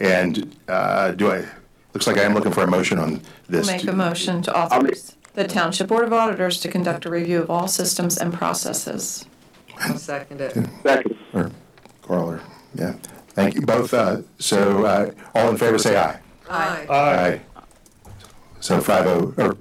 [0.00, 1.44] And uh, do I,
[1.94, 3.66] looks like I am looking for a motion on this.
[3.68, 7.50] Make a motion to authorize the Township Board of Auditors to conduct a review of
[7.50, 9.26] all systems and processes.
[9.80, 10.54] I'll second it.
[10.82, 11.16] Second.
[11.32, 11.50] Or
[12.02, 12.40] Carl, or,
[12.74, 12.92] yeah,
[13.30, 13.92] thank you both.
[13.92, 16.20] Uh, So uh, all in favor, say aye.
[16.48, 16.86] Aye.
[16.88, 17.40] Aye.
[18.60, 19.56] So five oh, or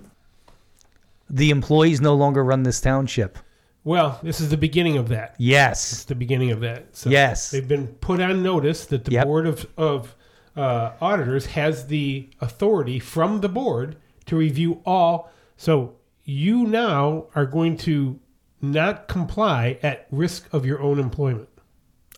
[1.30, 3.38] The employees no longer run this township.
[3.84, 5.36] well, this is the beginning of that.
[5.40, 5.92] Yes.
[5.92, 6.04] It's Yes.
[6.06, 6.86] the beginning of that.
[6.96, 7.50] So Yes.
[7.52, 9.26] they've been put on notice that the Yep.
[9.26, 10.16] board of of
[10.56, 13.96] uh, auditors has the authority from the board
[14.28, 15.32] to review all.
[15.64, 15.94] So
[16.26, 18.20] you now are going to
[18.62, 21.48] not comply at risk of your own employment.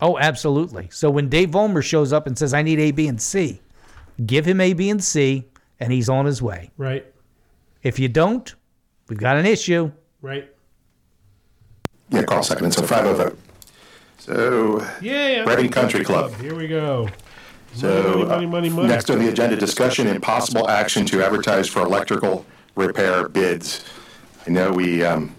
[0.02, 0.90] Oh, absolutely.
[0.90, 3.62] So when Dave Vollmer shows up and says, I need A, B, and C,
[4.26, 5.46] give him A, B, and C,
[5.80, 6.72] and he's on his way.
[6.76, 7.06] Right.
[7.84, 8.52] If you don't,
[9.10, 9.92] we've got an issue.
[10.24, 10.52] Right.
[12.10, 13.40] Yeah, Carl seconded, so five oh vote.
[14.18, 15.48] So, Yeah.
[15.48, 16.34] Reading Country Club.
[16.42, 17.10] Here we go.
[17.76, 18.88] so, Money, money, uh, money, money.
[18.88, 22.44] next on the agenda, discussion and possible action to advertise for electrical
[22.76, 23.84] repair bids.
[24.46, 25.36] I know we um,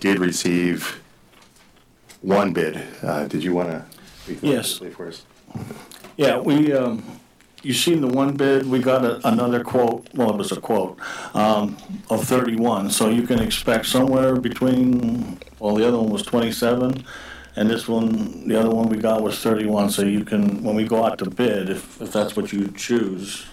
[0.00, 1.00] did receive
[2.22, 2.80] one bid.
[3.02, 3.84] Uh, Did you want to?
[4.42, 4.78] Yes.
[4.78, 5.24] For us?
[6.16, 7.02] Yeah, we, um,
[7.62, 10.98] you seen the one bid, we got a- another quote, well, it was a quote,
[11.34, 11.76] um,
[12.10, 17.04] of thirty-one, so you can expect somewhere between, well, the other one was twenty-seven,
[17.56, 20.84] and this one, the other one we got was thirty-one, so you can, when we
[20.84, 23.46] go out to bid, if, if that's what you choose,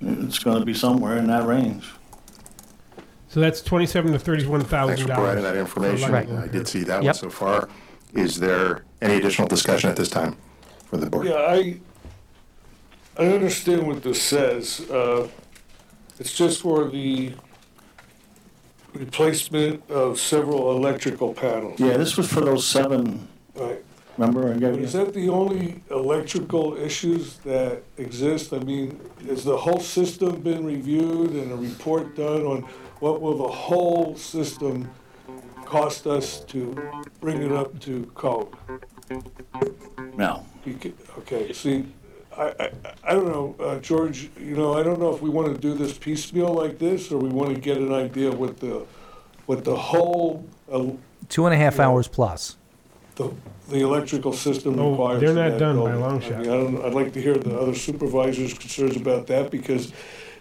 [0.00, 1.88] it's gonna be somewhere in that range.
[3.32, 6.12] So that's twenty-seven to thirty-one Thanks thousand for providing that information.
[6.12, 6.28] Right.
[6.28, 7.16] I did see that one Yep.
[7.16, 7.66] so far.
[8.12, 10.36] Is there any additional discussion at this time
[10.84, 11.26] for the board?
[11.26, 11.80] Yeah, I,
[13.16, 14.82] I understand what this says.
[14.90, 15.28] Uh,
[16.20, 17.32] It's just for the
[18.92, 21.80] replacement of several electrical panels.
[21.80, 23.82] Yeah, this was for those seven, Right.
[24.18, 24.84] remember I gave But you?
[24.84, 28.52] is that the only electrical issues that exist?
[28.52, 32.66] I mean, has the whole system been reviewed and a report done on
[33.02, 34.88] what will the whole system
[35.64, 36.62] cost us to
[37.20, 38.46] bring it up to code?
[40.16, 40.46] No.
[40.64, 41.84] You ca- Okay, see,
[42.38, 42.70] I, I,
[43.02, 45.74] I don't know, uh, George, you know, I don't know if we want to do
[45.74, 48.86] this piecemeal like this, or we want to get an idea what the
[49.46, 50.84] what the whole, uh,
[51.28, 52.56] Two and a half hours plus.
[53.16, 53.32] the,
[53.68, 55.20] the electrical system Oh, requires.
[55.20, 56.00] they're in not that done by a building.
[56.00, 56.38] long I shot.
[56.42, 59.92] mean, I don't, I'd like to hear the other supervisors' concerns about that, because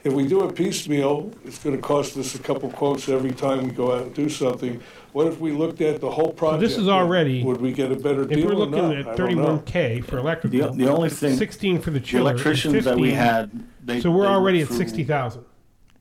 [0.04, 3.72] if we do it piecemeal, it's gonna cost us a couple quotes every time we
[3.72, 4.82] go out and do something.
[5.14, 6.62] What if we looked at the whole So project?
[6.62, 8.32] this is already, Would we get a better deal?
[8.32, 8.96] if deal we're or looking not?
[8.96, 12.06] I at don't thirty-one k for The, electrical, the only thing, sixteen for the the
[12.06, 14.02] chiller, and electricians that we 15 had, they.
[14.02, 15.46] So we're they already at sixty thousand.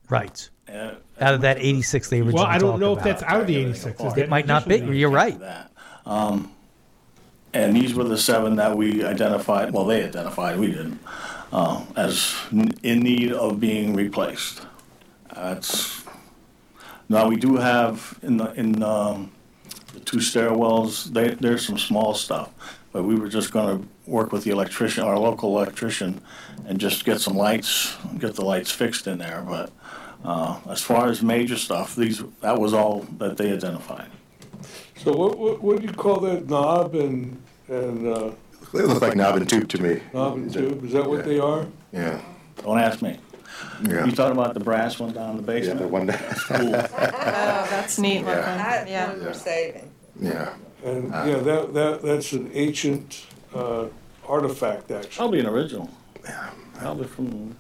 [0.08, 0.48] Right.
[0.68, 3.46] uh, Out of that 86 they originally Well, I don't know if that's out of
[3.46, 4.00] the eighty-six.
[4.02, 4.78] Is It might not be.
[4.78, 5.38] You're right.
[5.40, 5.70] that.
[6.06, 6.52] Um,
[7.52, 11.00] and these were the seven that we identified, well, they identified, we didn't,
[11.52, 14.66] uh, as in need of being replaced.
[15.34, 16.04] That's,
[17.08, 19.32] now, we do have in the, in, um,
[19.92, 22.52] the two stairwells, they, there's some small stuff,
[22.92, 26.20] but we were just gonna work with the electrician, our local electrician,
[26.66, 29.72] and just get some lights, get the lights fixed in there, but,
[30.24, 34.10] uh, as far as major stuff, these, that was all that they identified.
[34.96, 38.30] So what, what, what do you call that knob and, and, uh,
[38.72, 40.00] They look like knob and tube to me.
[40.12, 40.85] knob and tube?
[40.85, 41.66] Is that what they are?
[41.92, 42.20] Yeah,
[42.62, 43.18] Don't ask me.
[43.83, 44.04] yeah.
[44.06, 45.90] You talking about the brass one down in the Yeah, the basement?
[45.90, 46.11] one,
[46.50, 49.12] Oh, that's neat looking, That yeah.
[49.14, 49.90] we were saving.
[50.20, 50.54] yeah.
[50.85, 53.87] And, yeah, that, that, that's an ancient, uh,
[54.26, 55.16] artifact, actually.
[55.16, 55.90] Probably an original.
[56.74, 57.54] Probably from,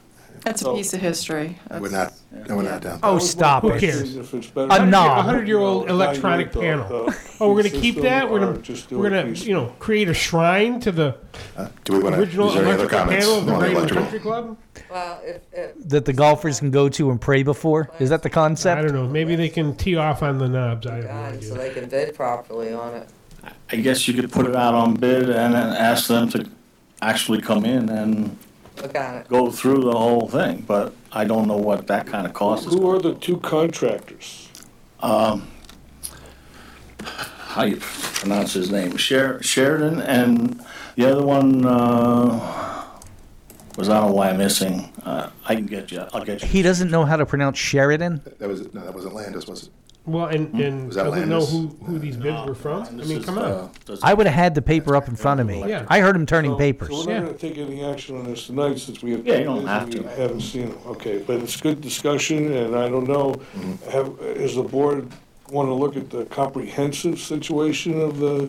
[0.44, 1.58] That's a piece of history.
[1.70, 2.14] We're not,
[2.48, 3.00] no, we're not down.
[3.02, 3.80] Oh, stop Who it.
[3.80, 4.16] cares?
[4.16, 5.18] If it's better- A knob.
[5.18, 6.88] A hundred-year-old electronic not panel.
[7.06, 8.30] the- the Oh, we're gonna keep that?
[8.30, 11.16] We're gonna, just we're gonna, you know, create a shrine to the
[11.56, 13.52] uh, Do we want to, is original there any other electrical comments panel of the
[13.52, 14.02] on Great electrical?
[14.02, 14.56] Country Club?
[14.90, 17.90] Well, if, if, That the golfers can go to and pray before?
[17.98, 18.78] Is that the concept?
[18.78, 18.94] I concept?
[18.94, 21.54] don't know, maybe they can tee off on the knobs, I have no God, so
[21.54, 21.54] idea.
[21.74, 23.08] they can bid properly on it.
[23.72, 26.48] I guess you could put it out on bid and then ask them to
[27.00, 28.36] actually come in and
[28.82, 29.28] Look at it.
[29.28, 32.72] go through the whole thing, but I don't know what that kind of cost is.
[32.74, 34.48] Who are the two contractors?
[35.00, 35.48] Um,
[37.02, 38.96] how you pronounce his name?
[38.96, 40.64] Sher- Sheridan and
[40.96, 42.86] the other one, uh,
[43.76, 44.92] was, I don't know why I'm missing.
[45.04, 46.48] Uh, I can get you, I'll get you.
[46.48, 48.20] He doesn't know how to pronounce Sheridan?
[48.38, 49.70] That was, no, that wasn't Landis, was it?
[50.06, 51.52] Well, and, and Was that doesn't know Landis?
[51.52, 52.82] who, who these bids were from?
[52.84, 53.70] I mean, come uh, on.
[54.02, 55.62] I would have had the paper up in front of me.
[55.68, 55.84] Yeah.
[55.88, 56.88] I heard him turning So- papers.
[56.88, 57.18] So we're Yeah.
[57.20, 59.26] not gonna take any action on this tonight since we have.
[59.26, 60.08] Yeah, you don't have we to.
[60.08, 63.90] Haven't seen them, okay, but it's good discussion, and I don't know, Mm-hmm.
[63.90, 65.06] have, is the board
[65.50, 68.48] wanna look at the comprehensive situation of the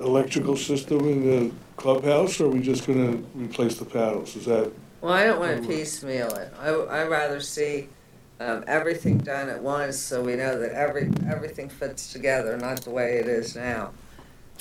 [0.00, 4.70] electrical system in the clubhouse, or are we just gonna replace the panels, is that?
[5.00, 6.52] Well, I don't want to piecemeal it.
[6.60, 6.70] I,
[7.02, 7.88] I'd rather see,
[8.40, 12.90] um, everything done at once so we know that every, everything fits together, not the
[12.90, 13.92] way it is now.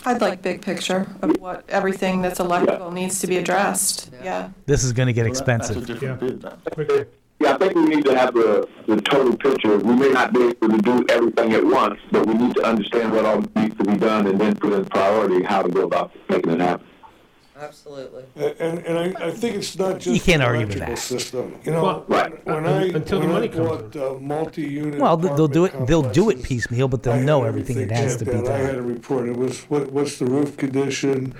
[0.05, 4.49] I'd like big picture of what, everything that's electrical needs to be addressed, yeah.
[4.65, 5.99] This is going to get Well, that- That's a expensive.
[5.99, 6.41] different
[6.75, 7.07] bid
[7.39, 9.77] Yeah, I think we need to have the, the total picture.
[9.77, 13.11] We may not be able to do everything at once, but we need to understand
[13.11, 16.11] what all needs to be done and then put in priority how to go about
[16.29, 16.85] making it happen.
[17.63, 18.23] Absolutely.
[18.35, 20.07] And, and I, I think it's not just.
[20.07, 21.21] You can't the argue with electrical that.
[21.21, 22.45] System, you know, Well, Right.
[22.45, 24.99] when I, until the when I money comes bought, uh, multi-unit.
[24.99, 25.69] Well, th- they'll do it.
[25.69, 28.25] apartment They'll do it complexes, piecemeal, but I they'll had know everything it has to
[28.25, 28.53] mapped be out.
[28.53, 31.33] I had a report, it was, what, what's the roof condition,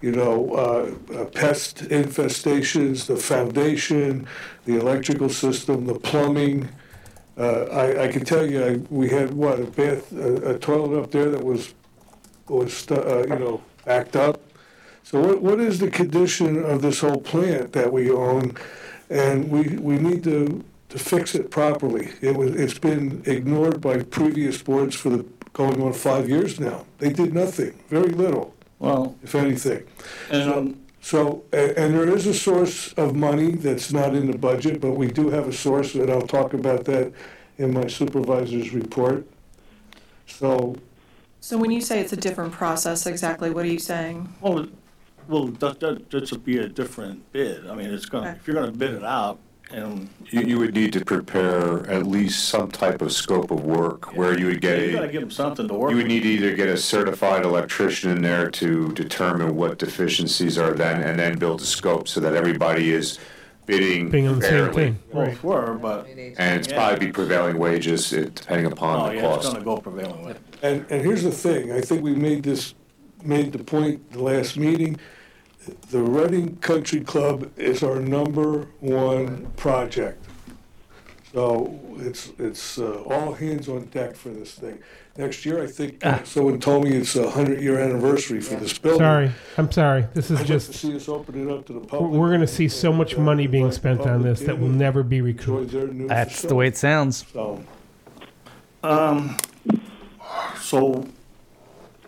[0.00, 4.26] you know, uh, uh, pest infestations, the foundation,
[4.64, 6.68] the electrical system, the plumbing.
[7.36, 10.98] Uh, I, I can tell you, I, we had what, a bath, a, a toilet
[11.00, 11.72] up there that was,
[12.48, 14.40] was, uh, you know, backed up.
[15.08, 18.54] So what, what is the condition of this whole plant that we own?
[19.08, 22.10] And we, we need to, to fix it properly.
[22.20, 26.84] It was, it's been ignored by previous boards for the, going on five years now.
[26.98, 29.84] They did nothing, very little, Well, if anything.
[30.30, 34.36] and, um, So, a- and there is a source of money that's not in the
[34.36, 37.14] budget, but we do have a source, and I'll talk about that
[37.56, 39.26] in my supervisor's report.
[40.26, 40.76] So,
[41.40, 44.34] So when you say it's a different process, exactly what are you saying?
[44.42, 44.68] well, it-
[45.28, 47.66] well, that, that, this would be a different bid.
[47.68, 49.38] I mean, it's gonna, if you're gonna bid it out,
[49.70, 54.16] and You, you would need to prepare at least some type of scope of work
[54.16, 56.04] where you would get you gotta a, give them something to work you with.
[56.04, 60.72] would need to either get a certified electrician in there to determine what deficiencies are
[60.72, 63.18] then, and then build a scope so that everybody is
[63.66, 64.72] bidding Being on the same fairly.
[64.72, 64.98] thing.
[65.12, 68.70] Both were, but, We need to- And it's probably be prevailing wages, it- depending oh,
[68.70, 69.52] upon the yeah, it's cost.
[69.52, 70.38] gonna go prevailing with.
[70.62, 72.72] And, and here's the thing, I think we made this,
[73.22, 74.96] made the point the last meeting.
[75.90, 80.24] The Reading Country Club is our number one project.
[81.32, 84.78] So it's, it's uh, all hands on deck for this thing.
[85.16, 89.00] Next year, I think, uh, someone told me it's a hundred-year anniversary for this building.
[89.00, 90.06] Sorry, I'm sorry.
[90.14, 92.12] This is I'd like to just, see us open it up to the we're- public.
[92.12, 95.18] we're gonna see so much uh, money being spent on this that will never be
[95.18, 95.26] enjoy
[95.58, 95.72] recouped.
[95.72, 97.26] their new That's the way it sounds.
[97.32, 97.62] So,
[98.82, 99.36] Um,
[100.60, 101.06] so,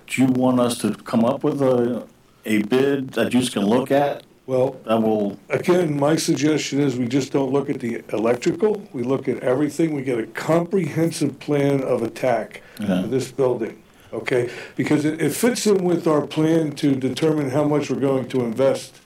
[0.06, 2.06] do you want us to come up with a,
[2.44, 4.24] a bid that you can look at?
[4.46, 9.04] Well, That will, Again, my suggestion is we just don't look at the electrical, we
[9.04, 13.02] look at everything, we get a comprehensive plan of attack Yeah.
[13.02, 13.80] for this building,
[14.12, 14.50] okay?
[14.74, 18.40] Because it, it fits in with our plan to determine how much we're going to
[18.40, 18.96] invest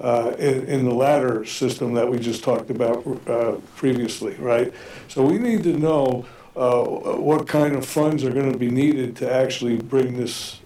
[0.00, 4.72] uh, in, in the ladder system that we just talked about uh, previously, right?
[5.08, 6.24] So we need to know
[6.56, 10.60] uh, what kind of funds are gonna be needed to actually bring this,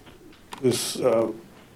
[0.61, 1.29] this uh,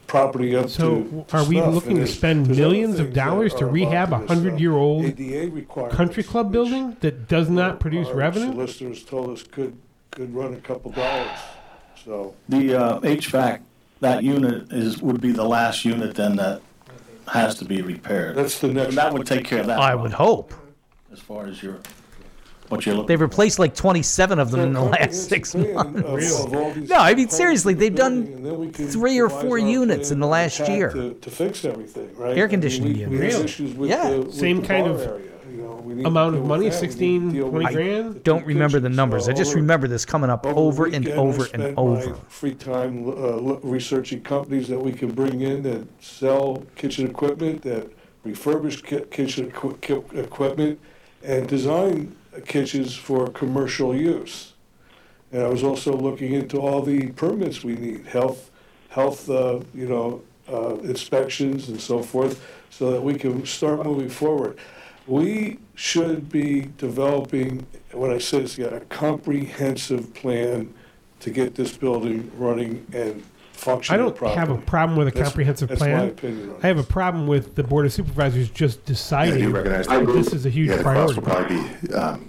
[0.07, 1.73] property up to So are we snuff.
[1.73, 5.89] looking to spend millions of dollars to rehab a involved in this, uh, hundred-year-old ADA
[5.89, 8.51] country club building that does not produce our revenue?
[8.51, 9.77] Solicitors told us could,
[10.11, 11.39] could run a couple dollars,
[12.03, 12.33] so.
[12.49, 13.61] the uh, HVAC,
[13.99, 16.61] that unit is, would be the last unit then that
[17.27, 18.35] has to be repaired.
[18.35, 18.95] That's the next.
[18.95, 19.79] That would take care of that.
[19.79, 20.53] I would hope.
[21.11, 21.79] As far as your,
[22.69, 23.07] what you're looking.
[23.07, 26.45] They've replaced like 27 of them in the last six months.
[26.89, 30.89] No, I mean, seriously, they've done three or four units in the last year.
[30.91, 32.37] To, to fix everything, right?
[32.37, 33.33] Air I mean, conditioning we- We units.
[33.33, 33.45] have Really?
[33.45, 34.09] issues with Yeah.
[34.09, 36.41] the, with Same the kind bar of area, you know, we need to amount deal
[36.41, 36.75] of with money, that.
[36.81, 38.15] We need to 16, deal 20 with grand?
[38.15, 38.97] the Don't remember the kitchens.
[38.97, 39.29] numbers.
[39.29, 41.47] I just Over- remember this coming up over the over and weekend, I over and
[41.47, 42.13] spent my over.
[42.27, 47.61] Free time uh, lo- researching companies that we can bring in that sell kitchen equipment,
[47.63, 47.89] that
[48.25, 50.79] refurbish ki- kitchen equi- ki- equipment,
[51.23, 52.13] and design
[52.45, 54.53] kitchens for commercial use.
[55.31, 58.49] And I was also looking into all the permits we need, health,
[58.89, 60.21] health, uh, you know,
[60.51, 64.57] uh, inspections and so forth, so that we can start moving forward.
[65.05, 70.73] We should be developing, when I say this, yeah, a comprehensive plan
[71.19, 73.23] to get this building running and
[73.89, 74.35] I don't properly.
[74.35, 76.07] have a problem with a That's- comprehensive that's my plan.
[76.09, 79.49] opinion I have a problem with the board of supervisors just Yeah, I deciding do
[79.55, 80.13] recognize that that.
[80.13, 81.21] this is a huge Yeah, priority.
[81.21, 82.25] probably be, um,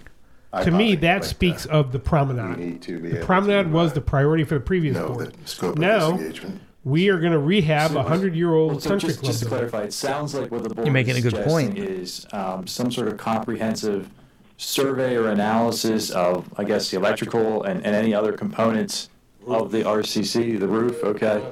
[0.65, 2.59] To me, eye-popping, that but, uh, speaks of the promenade.
[2.59, 5.33] need to be The promenade to, was uh, the priority for the previous know board.
[5.35, 6.61] the scope Now, this engagement.
[6.85, 9.33] we are going to rehab So- a hundred-year-old Well, so country just, club.
[9.33, 11.79] just to clarify, it sounds like what the board You're making is a good point.
[11.79, 14.09] is um, some sort of comprehensive
[14.57, 19.09] survey or analysis of, I guess, the electrical and, and any other components
[19.49, 21.43] of the RCC, the roof, okay?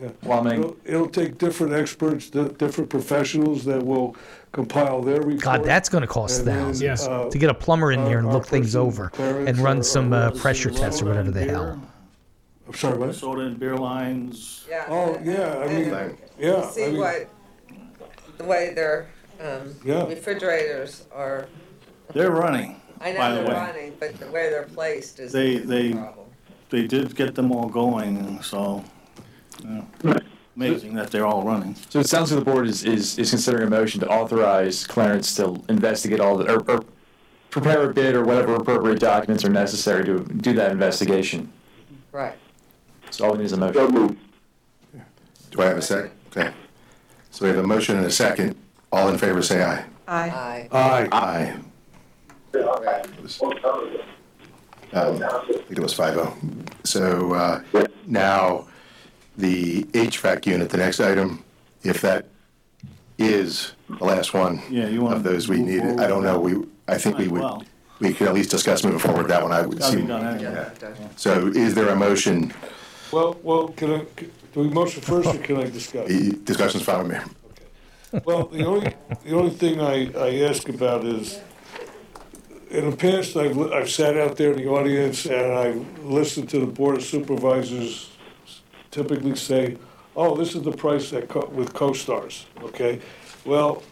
[0.00, 0.08] Yeah.
[0.22, 0.60] Plumbing.
[0.60, 4.16] It'll, it'll take different experts, di- different professionals that will
[4.50, 5.40] compile their report.
[5.42, 7.06] God, that's going to cost And then, thousands Yes.
[7.06, 9.48] uh, to get a plumber in here and our- look our things person, over Clarence,
[9.48, 11.80] and run our- some our uh, pressure tests or whatever the hell.
[12.66, 13.14] I'm sorry, what?
[13.14, 14.64] Soda and beer lines.
[14.68, 14.86] Yeah.
[14.88, 17.28] Oh, yeah, I mean, And yeah, I See mean, what,
[18.38, 19.08] the way their,
[19.40, 20.06] um, Yeah.
[20.06, 21.46] refrigerators are,
[22.12, 22.80] They're running.
[23.00, 23.54] I By know the they're way.
[23.60, 26.26] running, but the way they're placed is They- the they- problem.
[26.72, 28.82] They did get them all going, so,
[29.62, 29.82] yeah.
[30.56, 31.74] amazing that they're all running.
[31.90, 35.34] So it sounds like the board is, is, is considering a motion to authorize Clarence
[35.34, 36.82] to investigate all the, or, or
[37.50, 41.52] prepare a bid or whatever appropriate documents are necessary to do that investigation.
[42.10, 42.38] Right.
[43.10, 43.92] So all we need is a So motion.
[43.92, 44.18] moved.
[45.50, 46.12] Do I have a second?
[46.28, 46.54] Okay.
[47.32, 48.56] So we have a motion and a second.
[48.90, 49.84] All in favor, say aye.
[50.08, 50.68] Aye.
[50.72, 51.08] Aye.
[51.12, 51.56] aye,
[52.54, 52.82] Aye.
[54.92, 56.36] Um, I think it was five oh.
[56.84, 57.62] So uh,
[58.06, 58.66] now,
[59.36, 61.42] the HVAC unit, the next item,
[61.82, 62.26] if that
[63.18, 66.22] is the last one Yeah, you wanna of those we move needed, forward I don't
[66.24, 67.62] know, we, I think we would, well.
[68.00, 70.08] we could at least discuss moving forward that one, I would Gotta be see.
[70.08, 70.70] done anyway.
[71.16, 72.52] So is there a motion?
[73.12, 76.06] well, well, can I, can- do we motion first or can I discuss?
[76.08, 77.12] The Discussion's fine with
[78.12, 78.20] me.
[78.26, 81.40] Well, the only, the only thing I, I ask about is,
[82.72, 86.58] in the past, I've, I've sat out there in the audience and I've listened to
[86.58, 88.10] the Board of Supervisors
[88.90, 89.76] typically say,
[90.16, 92.98] oh, this is the price that, co- with COSTARS, okay?
[93.44, 93.82] Well,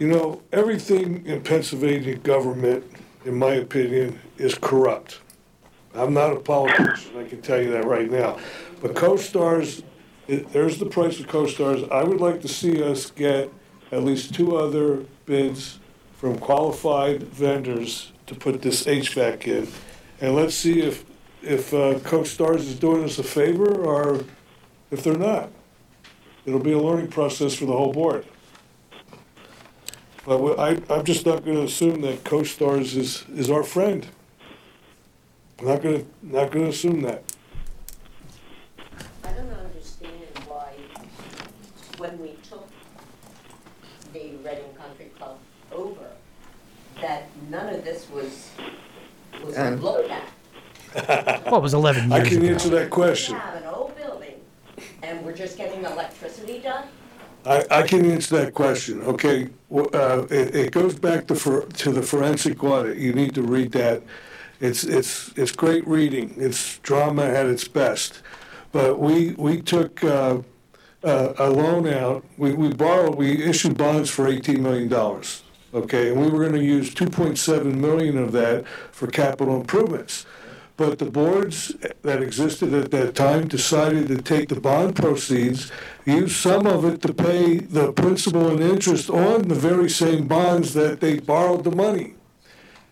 [0.00, 2.84] you know, everything in Pennsylvania government,
[3.24, 5.20] in my opinion, is corrupt.
[5.94, 8.38] I'm not a politician, I can tell you that right now.
[8.80, 9.84] But COSTARS,
[10.26, 11.88] there's the price of COSTARS.
[11.92, 13.48] I would like to see us get
[13.92, 15.78] at least two other bids
[16.22, 19.68] from qualified vendors to put this HVAC in.
[20.20, 21.04] And let's see if,
[21.42, 24.24] if uh, COSTARS is doing us a favor or
[24.92, 25.50] if they're not.
[26.46, 28.24] It'll be a learning process for the whole board.
[30.24, 34.06] But I, I'm just not gonna assume that COSTARS is, is our friend.
[35.58, 37.24] I'm not gonna, not gonna assume that.
[39.24, 40.12] I don't understand
[40.46, 40.74] why,
[41.98, 42.68] when we took
[44.12, 45.38] the Reading Country Club
[45.72, 46.12] over,
[47.00, 48.50] that none of this was,
[49.44, 49.76] was Um.
[49.80, 50.24] looked at.
[51.46, 52.52] Well, it was 11 I years can ago.
[52.52, 53.34] answer that question.
[53.34, 54.34] We have an old building,
[55.02, 56.84] and we're just getting electricity done?
[57.46, 59.48] I, I can answer that question, okay?
[59.68, 63.42] Well, Uh, it, it goes back to, for, to the forensic audit, you need to
[63.42, 64.02] read that.
[64.60, 66.34] It's, it's, it's great reading.
[66.38, 68.22] It's drama at its best.
[68.70, 70.38] But we, we took uh,
[71.02, 74.88] uh, a loan out, we, we borrowed, we issued bonds for $18 million.
[75.74, 80.26] Okay, and we were going to use 2.7 million of that for capital improvements.
[80.76, 85.70] But the boards that existed at that time decided to take the bond proceeds,
[86.04, 90.74] use some of it to pay the principal and interest on the very same bonds
[90.74, 92.14] that they borrowed the money.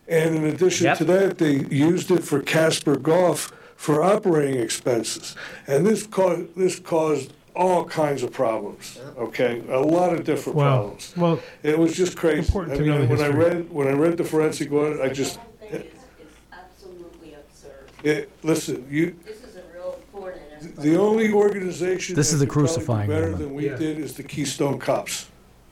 [0.09, 0.99] And in addition Yep.
[0.99, 5.35] to that, they used it for Casper Golf for operating expenses.
[5.67, 9.63] And this caused, this caused all kinds of problems, okay?
[9.71, 11.15] A lot of different Well, problems.
[11.17, 12.41] well, It was just crazy.
[12.47, 13.45] Important I to know mean, the when I history.
[13.45, 15.39] read, when I read the forensic audit, I just,
[16.53, 17.91] Absolutely absurd.
[18.05, 22.15] it, listen, you, This is a real thorn in everybody's the only organization.
[22.17, 23.39] This that is the could probably do crucifying Better moment.
[23.41, 23.77] than we Yeah.
[23.77, 25.27] did is the Keystone Cops,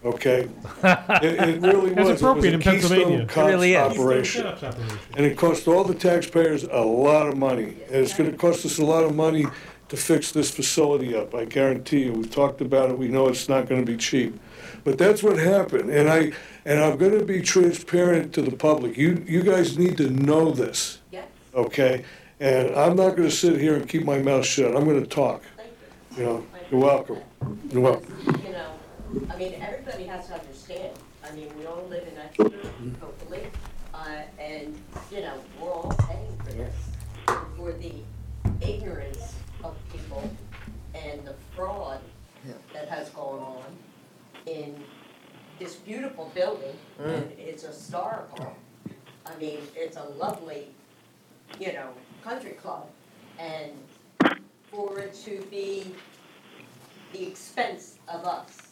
[0.04, 0.48] okay?
[0.84, 1.94] It, it really was.
[1.94, 3.04] That's It was appropriate a in Pennsylvania.
[3.06, 3.78] Keystone It Cops really is.
[3.98, 4.42] operation.
[4.42, 4.98] Shut operation.
[5.16, 7.76] And it cost all the taxpayers a lot of money.
[7.86, 9.46] And it's gonna cost us a lot of money
[9.88, 12.12] to fix this facility up, I guarantee you.
[12.12, 14.38] We've talked about it, we know it's not gonna be cheap.
[14.84, 16.32] But that's what happened, and I,
[16.64, 18.96] and I'm gonna be transparent to the public.
[18.96, 22.04] You, you guys need to know this, Yes, okay?
[22.40, 25.70] And I'm not gonna sit here and keep my mouth shut, I'm gonna talk, thank
[26.16, 26.22] you.
[26.22, 26.46] you know?
[26.70, 27.22] You're welcome.
[27.70, 28.14] You're welcome.
[28.44, 28.70] You know,
[29.30, 30.98] I mean, everybody has to understand.
[31.24, 32.68] I mean, we all live in Exeter,
[33.00, 33.46] hopefully,
[33.94, 34.76] uh, and,
[35.10, 36.74] you know, we're all paying for this.
[37.56, 37.92] For the
[38.60, 39.27] ignorance
[40.08, 40.30] people
[40.94, 42.00] and the fraud
[42.72, 43.64] that has gone on
[44.46, 44.74] in
[45.58, 48.56] this beautiful building, and it's historical.
[49.26, 50.68] I mean, it's a lovely,
[51.60, 51.90] you know,
[52.24, 52.86] country club,
[53.38, 53.72] and
[54.70, 55.92] for it to be
[57.12, 58.68] the expense of us,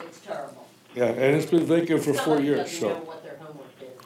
[0.00, 0.66] it's terrible.
[0.94, 3.66] Yeah, and it's been vacant for four Somebody years, doesn't know so, what their homework
[3.80, 4.00] is.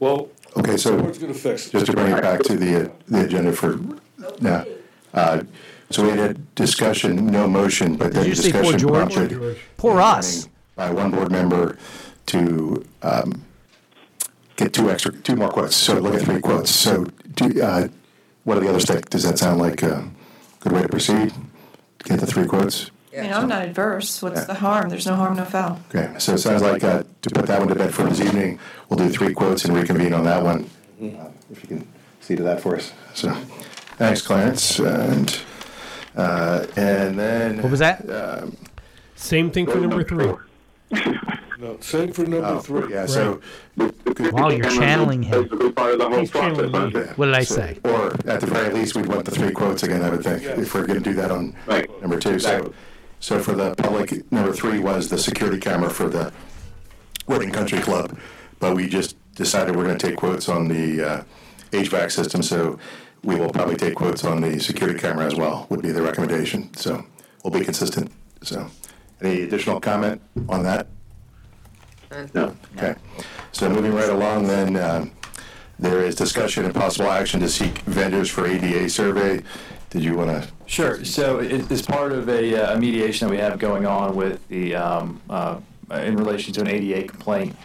[0.00, 1.72] well, Okay, the so board's gonna fix it.
[1.72, 3.78] just to bring it back to the, uh, the agenda for
[4.40, 4.64] now.
[5.12, 5.42] uh,
[5.90, 9.14] So we had a discussion, no motion, but then you say poor discussion George?
[9.14, 9.58] prompted.
[9.76, 10.48] Poor us.
[10.74, 11.78] By one board member
[12.26, 13.44] to um,
[14.56, 15.76] get two extra, two more quotes.
[15.76, 16.70] So look at three quotes.
[16.70, 17.88] So do, uh,
[18.44, 19.08] what do the others think?
[19.10, 20.08] Does that sound like a
[20.60, 21.32] good way to proceed?
[22.04, 22.90] Get the three quotes?
[23.16, 24.20] I mean, I'm not adverse.
[24.20, 24.90] What's the harm?
[24.90, 25.80] There's no harm, no foul.
[25.94, 28.58] Okay, so it sounds like uh, to put that one to bed for this evening,
[28.90, 30.68] we'll do three quotes and reconvene on that one.
[31.00, 31.88] Uh, If you can
[32.20, 32.92] see to that for us.
[33.14, 33.32] So,
[33.96, 34.78] thanks, Clarence.
[34.80, 35.34] And,
[36.16, 37.62] uh, and then.
[37.62, 38.08] What was that?
[38.10, 38.56] um,
[39.16, 40.32] Same thing for number three.
[41.58, 42.92] No, same for number Oh, three.
[42.92, 43.40] yeah, so.
[44.30, 45.44] while you're channeling him.
[45.44, 46.78] Basically part of the whole He's channeling me.
[46.78, 47.16] aren't?
[47.18, 47.78] What did I so- say?
[47.82, 50.74] Or at the very least, we'd want the three quotes again, I would think, if
[50.74, 51.88] we're going to do that on Right.
[52.02, 52.38] number two.
[52.38, 52.74] So,
[53.20, 56.30] so for the public, number three was the security camera for the
[57.26, 58.18] Reading Country Club.
[58.60, 61.22] But we just decided we're going to take quotes on the uh,
[61.72, 62.78] HVAC system, so
[63.26, 66.72] we will probably take quotes on the security camera as well, would be the recommendation.
[66.74, 67.04] So
[67.42, 68.10] we'll be consistent.
[68.42, 68.68] So,
[69.20, 70.86] any additional comment on that?
[72.32, 72.56] No.
[72.76, 72.94] Okay.
[73.50, 75.10] So moving right along, then, um,
[75.78, 79.42] there is discussion and possible action to seek vendors for ADA survey.
[79.90, 80.48] Did you want to?
[80.66, 81.04] Sure.
[81.04, 84.76] So it is part of a, uh, mediation that we have going on with the,
[84.76, 85.58] um, uh,
[85.90, 87.56] in relation to an ADA complaint,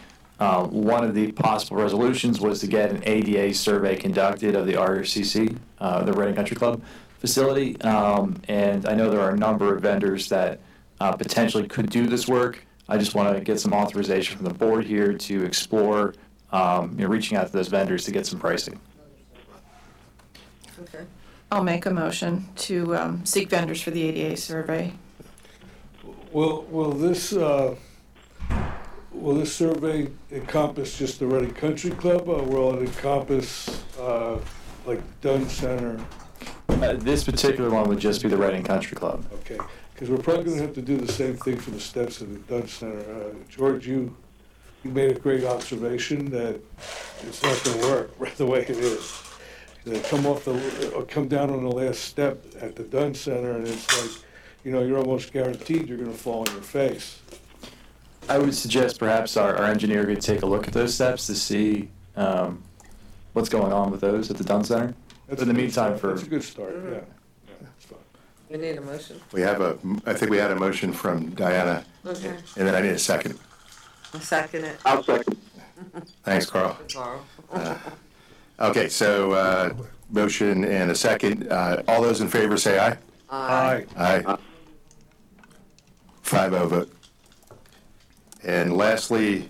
[0.42, 4.72] uh, one of the possible resolutions was to get an ADA survey conducted of the
[4.72, 6.82] RCC, uh, the Reading Country Club
[7.20, 7.80] facility.
[7.82, 10.58] Um, and I know there are a number of vendors that,
[10.98, 12.66] uh, potentially could do this work.
[12.88, 16.14] I just want to get some authorization from the board here to explore,
[16.50, 18.80] um, you know, reaching out to those vendors to get some pricing.
[20.80, 21.04] Okay.
[21.52, 24.92] I'll make a motion to um, seek vendors for the ADA survey.
[26.32, 27.76] Will, will this, uh,
[29.14, 34.38] will this survey encompass just the Reading Country Club, or will it encompass, uh,
[34.86, 36.00] like Dunn Center?
[36.68, 39.24] Uh, this particular one would just be the Reading Country Club.
[39.34, 39.58] Okay,
[39.94, 42.38] because we're probably gonna have to do the same thing for the steps of the
[42.52, 42.98] Dunn Center.
[42.98, 44.16] Uh, George, you,
[44.82, 46.60] you made a great observation that
[47.22, 49.22] it's not gonna work right the way it is.
[49.84, 53.52] They come off the, or come down on the last step at the Dunn Center,
[53.52, 54.24] and it's like,
[54.64, 57.20] you know, you're almost guaranteed you're gonna fall on your face.
[58.28, 61.34] I would suggest perhaps our, our engineer could take a look at those steps to
[61.34, 62.62] see um,
[63.32, 64.94] what's going on with those at the Dunn Center.
[65.26, 66.00] That's But in the meantime, start.
[66.00, 66.90] for That's a good start, yeah.
[66.90, 67.00] Yeah,
[67.60, 67.98] that's fine.
[68.50, 69.20] We need a motion.
[69.32, 72.28] We have a, I think we had a motion from Diana, Okay.
[72.56, 73.38] and then I need a second.
[74.14, 74.76] I'll second it.
[74.84, 75.36] I'll second.
[76.22, 76.78] Thanks, Carl.
[76.92, 77.24] Carl.
[78.60, 79.74] Okay, so, uh,
[80.10, 81.50] motion and a second.
[81.50, 82.96] Uh, all those in favor say aye.
[83.30, 83.86] aye.
[83.96, 84.22] Aye.
[84.26, 84.36] Aye.
[86.22, 86.92] Five oh vote.
[88.44, 89.48] And lastly,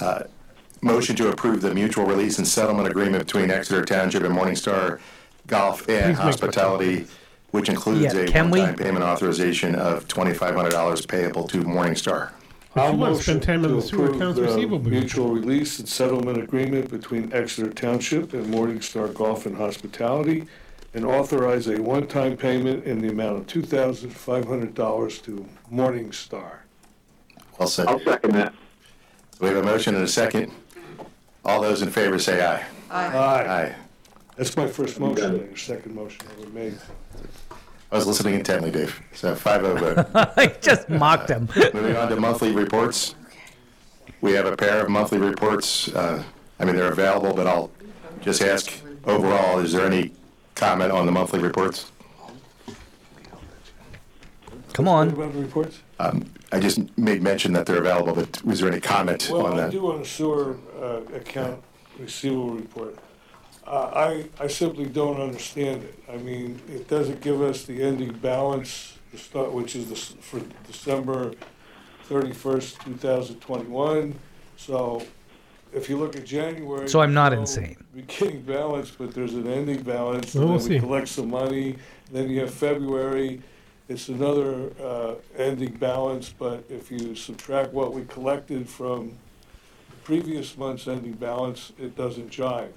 [0.00, 0.24] uh,
[0.80, 4.98] motion to approve the mutual release and settlement agreement between Exeter Township and Morningstar
[5.46, 7.06] Golf and make- Hospitality,
[7.50, 11.58] which includes Yeah, a can we- one-time payment authorization of twenty-five hundred dollars payable to
[11.58, 12.30] Morningstar.
[12.74, 14.90] I'll you want to spend motion time in to the sewer approve accounts the receivable.
[14.90, 20.46] Mutual release and settlement agreement between Exeter Township and Morningstar Golf and Hospitality
[20.94, 25.44] and authorize a one-time payment in the amount of two thousand five hundred dollars to
[25.70, 26.61] Morningstar.
[27.58, 27.86] Well said.
[27.86, 28.54] I'll second that.
[29.40, 30.52] We have a motion and a second.
[31.44, 32.64] All those in favor say aye.
[32.90, 33.16] Aye.
[33.16, 33.74] Aye.
[34.36, 36.78] That's my first motion, and your second motion ever made.
[37.90, 39.00] I was listening intently, Dave.
[39.12, 40.06] So five oh vote.
[40.14, 41.48] I just mocked him.
[41.74, 43.14] Moving on to monthly reports.
[44.22, 45.88] We have a pair of monthly reports.
[45.94, 46.22] Uh,
[46.58, 47.70] I mean, they're available, but I'll
[48.20, 48.72] just ask
[49.04, 50.12] overall, is there any
[50.54, 51.90] comment on the monthly reports?
[54.72, 55.08] Come What on.
[55.10, 55.80] about the reports?
[56.02, 59.52] Um, I just made mention that they're available, but was there any comment Well, on
[59.54, 59.70] I that?
[59.70, 61.62] do on the sewer uh, account
[61.98, 62.98] receivable report.
[63.66, 66.02] Uh, I, I simply don't understand it.
[66.12, 70.16] I mean, it doesn't give us the ending balance, the start, which is the s-
[70.20, 71.32] for December
[72.04, 74.18] thirty-first, two thousand twenty-one.
[74.56, 75.02] So
[75.72, 76.88] if you look at January.
[76.88, 77.76] So I'm not there's no insane.
[77.94, 80.34] Beginning balance, but there's an ending balance.
[80.34, 80.80] Well, and we'll then we see.
[80.80, 81.76] collect some money.
[82.10, 83.40] Then you have February,
[83.92, 89.12] it's another uh, ending balance, but if you subtract what we collected from
[89.90, 92.72] the previous month's ending balance, it doesn't jive.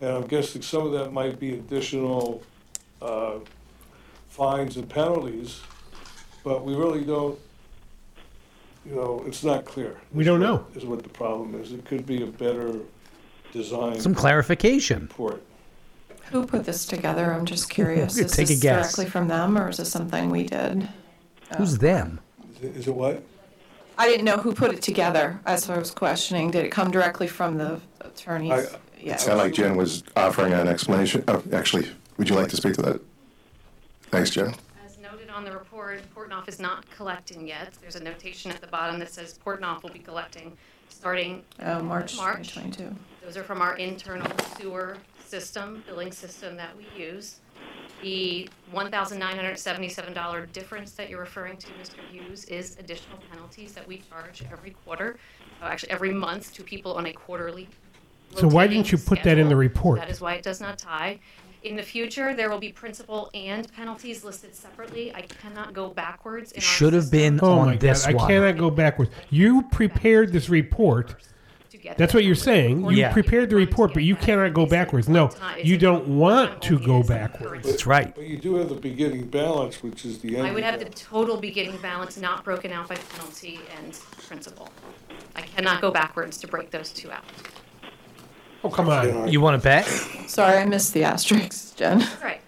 [0.00, 2.42] And I'm guessing some of that might be additional
[3.02, 3.40] uh,
[4.30, 5.60] fines and penalties,
[6.42, 7.38] but we really don't,
[8.86, 10.00] you know, it's not clear.
[10.14, 10.64] We don't know.
[10.74, 11.72] Is what the problem is.
[11.72, 12.78] It could be a better
[13.52, 14.00] design.
[14.00, 15.02] Some clarification.
[15.02, 15.42] Report.
[16.30, 17.32] Who put this together?
[17.32, 18.16] I'm just curious.
[18.18, 18.82] Is Take a this guess.
[18.94, 20.88] directly from them, or is this something we did?
[21.56, 22.20] Who's them?
[22.56, 23.22] Is it- Is it what?
[24.00, 25.40] I didn't know who put it together.
[25.44, 26.50] That's what I was questioning.
[26.52, 28.52] Did it come directly from the attorneys?
[28.52, 29.14] I- Yeah.
[29.14, 31.22] It sounded like Jen was offering an explanation.
[31.28, 33.00] Oh, actually, would you like to speak to that?
[34.10, 34.54] Thanks, Jen.
[34.84, 37.74] As noted on the report, Portnoff is not collecting yet.
[37.80, 40.56] There's a notation at the bottom that says Portnoff will be collecting
[40.88, 42.48] starting Oh, March March.
[42.54, 42.96] 2022.
[43.24, 44.96] Those are from our internal sewer
[45.38, 47.40] system, billing system that we use.
[48.02, 51.96] The $1,977 difference that you're referring to, Mr.
[52.10, 55.18] Hughes, is additional penalties that we charge every quarter,
[55.62, 57.68] uh, actually every month to people on a quarterly
[58.36, 59.56] So why didn't you put that in the schedule.
[59.58, 60.00] report?
[60.00, 61.18] That is why it does not tie.
[61.64, 65.12] In the future, there will be principal and penalties listed separately.
[65.12, 68.14] I cannot go backwards in our Should have been Oh my on this God!
[68.14, 68.28] I one.
[68.28, 69.10] cannot go backwards.
[69.30, 71.16] You prepared this report.
[71.96, 72.84] That's what you're saying.
[72.84, 73.12] You Yeah.
[73.12, 75.08] prepared the report, but you cannot go backwards.
[75.08, 75.30] No,
[75.62, 77.66] you don't want to go backwards.
[77.66, 78.14] That's right.
[78.14, 80.46] But you do have the beginning balance, which is the end.
[80.46, 83.92] I would have the total beginning balance not broken out by penalty and
[84.26, 84.70] principal.
[85.36, 87.24] I cannot go backwards to break those two out.
[88.64, 89.28] Oh come on!
[89.28, 89.84] You want to bet?
[90.26, 92.04] Sorry, I missed the asterisks, Jen.
[92.22, 92.40] Right.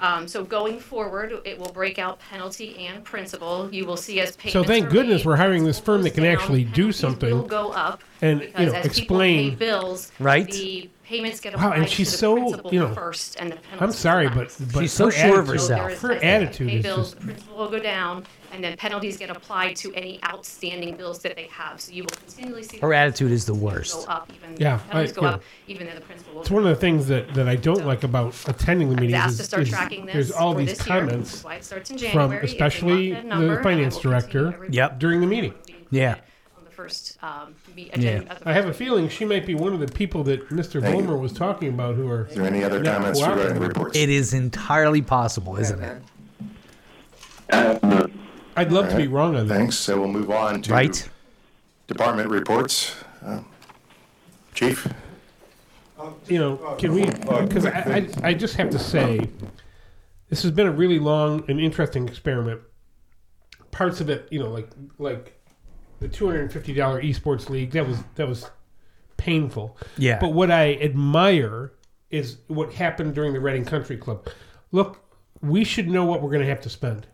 [0.00, 3.68] Um, so going forward, it will break out penalty and principal.
[3.72, 6.10] You will see as payments So thank are goodness made, we're hiring this firm that
[6.10, 7.30] can down, actually do something.
[7.30, 7.48] Will something.
[7.48, 10.50] go up and, you know, as people pay explain- bills, Right.
[10.50, 13.50] The payments get Wow, applied and she's to the so, principal you know, first, and
[13.52, 13.80] the penalties.
[13.82, 16.00] I'm sorry, but, but She's so sure of attitude- So there herself.
[16.02, 17.20] Her attitude pay is bills, just.
[17.20, 21.34] the principal will go down, and then penalties get applied to any outstanding bills that
[21.34, 21.80] they have.
[21.80, 22.78] So you will continually see.
[22.78, 24.06] Her attitude is the go worst.
[24.08, 25.42] up, even Yeah, penalties I- go you up, know.
[25.68, 26.40] even though the principal will.
[26.42, 29.18] It's one of the things that, that I don't like about attending the I meetings.
[29.18, 31.54] asked is- to start is tracking this There's all these this year, comments is why
[31.54, 32.42] it starts in from January.
[32.44, 34.98] It's especially month-end number, the finance director Yep.
[34.98, 35.54] during the meeting.
[35.90, 36.16] Yeah.
[36.58, 37.98] on the first um, me- Yeah.
[37.98, 38.32] agenda.
[38.32, 40.80] of I have a feeling she might be one of the people that Mr.
[40.80, 41.04] Thank.
[41.04, 42.26] Vollmer was talking about who are.
[42.26, 43.96] Is there any other not comments regarding the reports?
[43.96, 46.02] It is entirely possible, isn't it?
[47.52, 48.12] Um,
[48.56, 49.54] I'd love to be wrong on that.
[49.54, 49.76] Thanks.
[49.76, 51.08] So we'll move on to Right?
[51.86, 52.94] department reports.
[53.24, 53.40] Uh,
[54.54, 54.86] Chief?
[56.28, 57.04] you know, can we?
[57.06, 57.70] Because I,
[58.22, 59.28] I, I just have to say,
[60.28, 62.60] this has been a really long and interesting experiment.
[63.70, 64.68] Parts of it, you know, like
[64.98, 65.37] like
[66.00, 68.50] the two hundred and fifty dollar esports league, that was that was
[69.16, 69.76] painful.
[69.96, 70.18] Yeah.
[70.20, 71.72] But what I admire
[72.10, 74.28] is what happened during the Reading Country Club.
[74.72, 75.00] Look,
[75.42, 77.06] we should know what we're going to have to spend.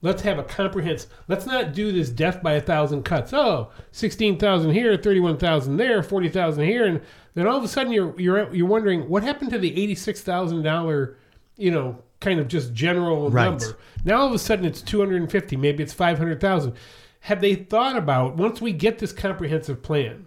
[0.00, 1.10] Let's have a comprehensive.
[1.26, 3.32] Let's not do this death by a thousand cuts.
[3.32, 7.00] Oh, 16,000 here, 31,000 there, 40,000 here and
[7.34, 11.14] then all of a sudden you're you're you're wondering what happened to the $86,000,
[11.56, 13.44] you know, kind of just general Right.
[13.46, 13.76] number.
[14.04, 16.74] Now all of a sudden it's 250, maybe it's 500,000.
[17.28, 20.26] Have they thought about once we get this comprehensive plan?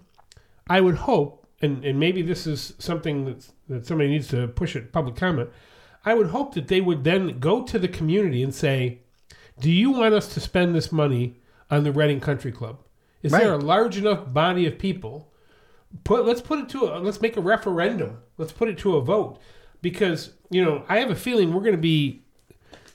[0.67, 4.75] I would hope, and, and maybe this is something that's, that somebody needs to push
[4.75, 5.49] at public comment.
[6.05, 8.99] I would hope that they would then go to the community and say,
[9.59, 11.39] Do you want us to spend this money
[11.71, 12.77] on the Reading Country Club?
[13.23, 15.31] Is there a large enough body of people
[16.03, 18.19] put let's put it to a let's make a referendum.
[18.37, 19.39] Let's put it to a vote
[19.81, 22.21] because you know I have a feeling we're going to be,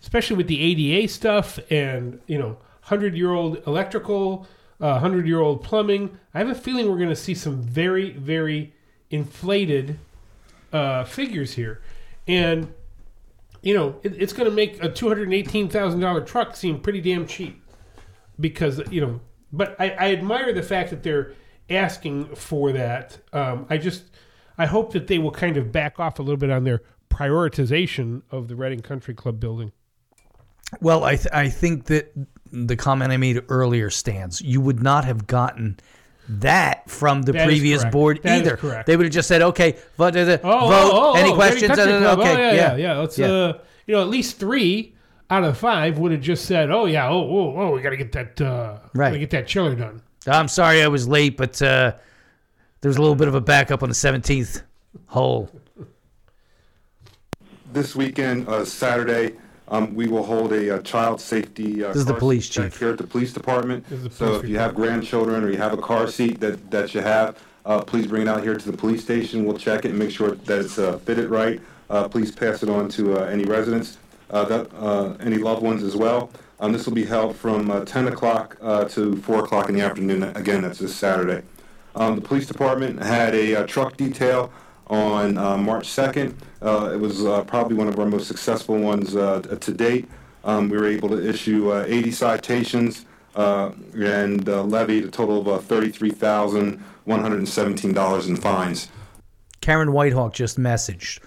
[0.01, 4.47] especially with the ADA stuff and you know hundred year old electrical,
[4.81, 6.19] uh, hundred year old plumbing.
[6.33, 8.73] I have a feeling we're going to see some very very
[9.11, 9.99] inflated
[10.73, 11.83] uh, figures here,
[12.27, 12.73] and
[13.63, 16.81] you know it, it's going to make a two hundred eighteen thousand dollar truck seem
[16.81, 17.61] pretty damn cheap
[18.39, 19.21] because you know.
[19.53, 21.33] But I, I admire the fact that they're
[21.71, 23.19] asking for that.
[23.33, 24.05] Um, I just
[24.59, 28.23] I hope that they will kind of back off a little bit on their prioritization
[28.31, 29.73] of the Reading Country Club building.
[30.81, 32.13] Well, I th- I think that
[32.65, 34.41] the comment I made earlier stands.
[34.41, 35.79] You would not have gotten
[36.29, 38.57] that from the That is previous board That is either.
[38.57, 38.87] correct.
[38.87, 40.41] They would have just said, "Okay, vote, uh, Oh, vote.
[40.43, 42.19] oh, oh, any oh, questions?" Reading Country Club.
[42.21, 42.99] okay, Oh, yeah, yeah, yeah, yeah.
[42.99, 43.27] Let's Yeah.
[43.31, 44.95] uh, you know, at least three
[45.31, 47.97] out of five would have just said, "Oh yeah, oh oh oh, we got to
[47.97, 49.09] get that uh, Right.
[49.11, 51.93] gotta get that chiller done." I'm sorry I was late, but uh,
[52.81, 54.63] there was a little bit of a backup on the 17th
[55.07, 55.49] hole.
[57.73, 59.37] This weekend, uh, Saturday,
[59.69, 61.85] um, we will hold a, uh child safety.
[61.85, 62.81] Uh, This is the car police seat check chief.
[62.81, 63.89] Here at the police department.
[63.89, 66.41] This is the So police if you have grandchildren or you have a car seat
[66.41, 69.45] that, that you have, uh, please bring it out here to the police station.
[69.45, 71.61] We'll check it and make sure that it's uh, fitted right.
[71.91, 73.99] Uh, please pass it on to uh, any residents,
[74.31, 76.31] uh, that, uh, any loved ones as well.
[76.59, 79.83] Um, this will be held from uh, 10 o'clock uh, to 4 o'clock in the
[79.83, 80.23] afternoon.
[80.37, 81.43] Again, that's this Saturday.
[81.95, 84.51] Um, the police department had a uh, truck detail
[84.89, 86.35] on uh, March 2nd.
[86.63, 90.07] Uh, it was uh, probably one of our most successful ones uh, to date.
[90.45, 95.49] Um, we were able to issue uh, 80 citations uh, and levied a total of
[95.49, 98.89] uh, $33,117 in fines.
[99.61, 101.19] Karen Whitehawk just messaged,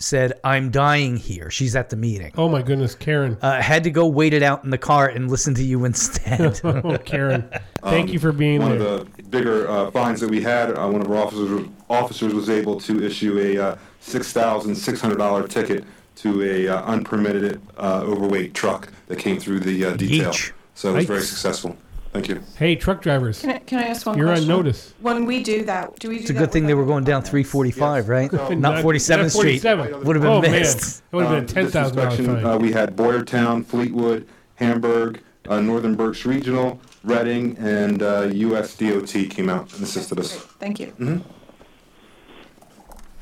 [0.00, 2.32] said, "I'm dying here." She's at the meeting.
[2.36, 3.38] Oh my goodness, Karen!
[3.40, 6.60] Uh, had to go wait it out in the car and listen to you instead.
[6.64, 7.48] oh, Karen,
[7.82, 8.88] thank you for being one there.
[8.88, 12.50] of the bigger uh, fines that we had, uh, one of our officers officers was
[12.50, 15.84] able to issue a uh, six thousand six hundred dollar ticket
[16.16, 20.30] to a uh, unpermitted uh, overweight truck that came through the uh, detail.
[20.32, 20.52] Yeesh.
[20.74, 21.76] So it was very successful.
[22.12, 22.42] Thank you.
[22.56, 24.18] Hey, truck drivers, Can I, can I ask one question?
[24.18, 24.50] you're question?
[24.50, 24.94] on notice.
[25.00, 27.04] When we do that, do we do It's a that good thing they were going
[27.04, 28.32] down 345, right?
[28.32, 29.62] Not 47th Street.
[30.04, 30.50] Would have been Oh, man.
[30.50, 31.02] missed.
[31.12, 32.44] It would have been a Um, ten this thousand dollar inspection, fine.
[32.44, 39.06] Uh, we had Boyertown, Fleetwood, Hamburg, uh, Northern Berks Regional, Reading, and uh, US DOT
[39.30, 40.34] came out and assisted us.
[40.58, 40.92] Thank you.
[40.98, 41.22] Mhm.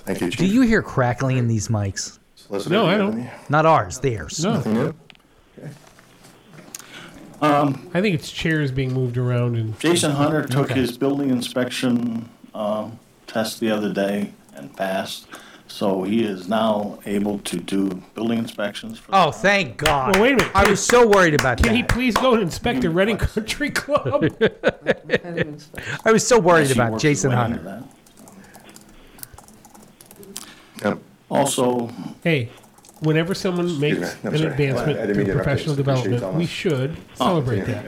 [0.07, 2.19] Thank you, Do you hear crackling in these mics?
[2.71, 3.29] No, I don't.
[3.51, 4.43] Not ours, theirs.
[4.43, 4.55] No.
[4.55, 4.95] Nothing new?
[7.41, 10.81] Um, I think it's chairs being moved around and Jason Hunter took Okay.
[10.81, 15.27] his building inspection um, test the other day and passed.
[15.71, 18.99] So he is now able to do building inspections.
[18.99, 20.15] For Oh, thank God.
[20.17, 20.51] Well, wait a minute.
[20.57, 21.77] I was so worried about Can that.
[21.77, 24.25] he please go and inspect the Reading Country Club?
[26.05, 27.59] I was so worried Yes, about Jason Hunter.
[27.59, 27.85] into.
[30.85, 30.99] Yep.
[31.31, 31.91] Also,
[32.25, 32.49] hey,
[33.01, 34.31] whenever someone makes me.
[34.31, 34.51] An sorry.
[34.51, 35.77] advancement I didn't through mean to interrupt professional you.
[35.77, 36.49] Development, we Thomas.
[36.49, 37.65] should Oh, celebrate yeah.
[37.65, 37.87] that.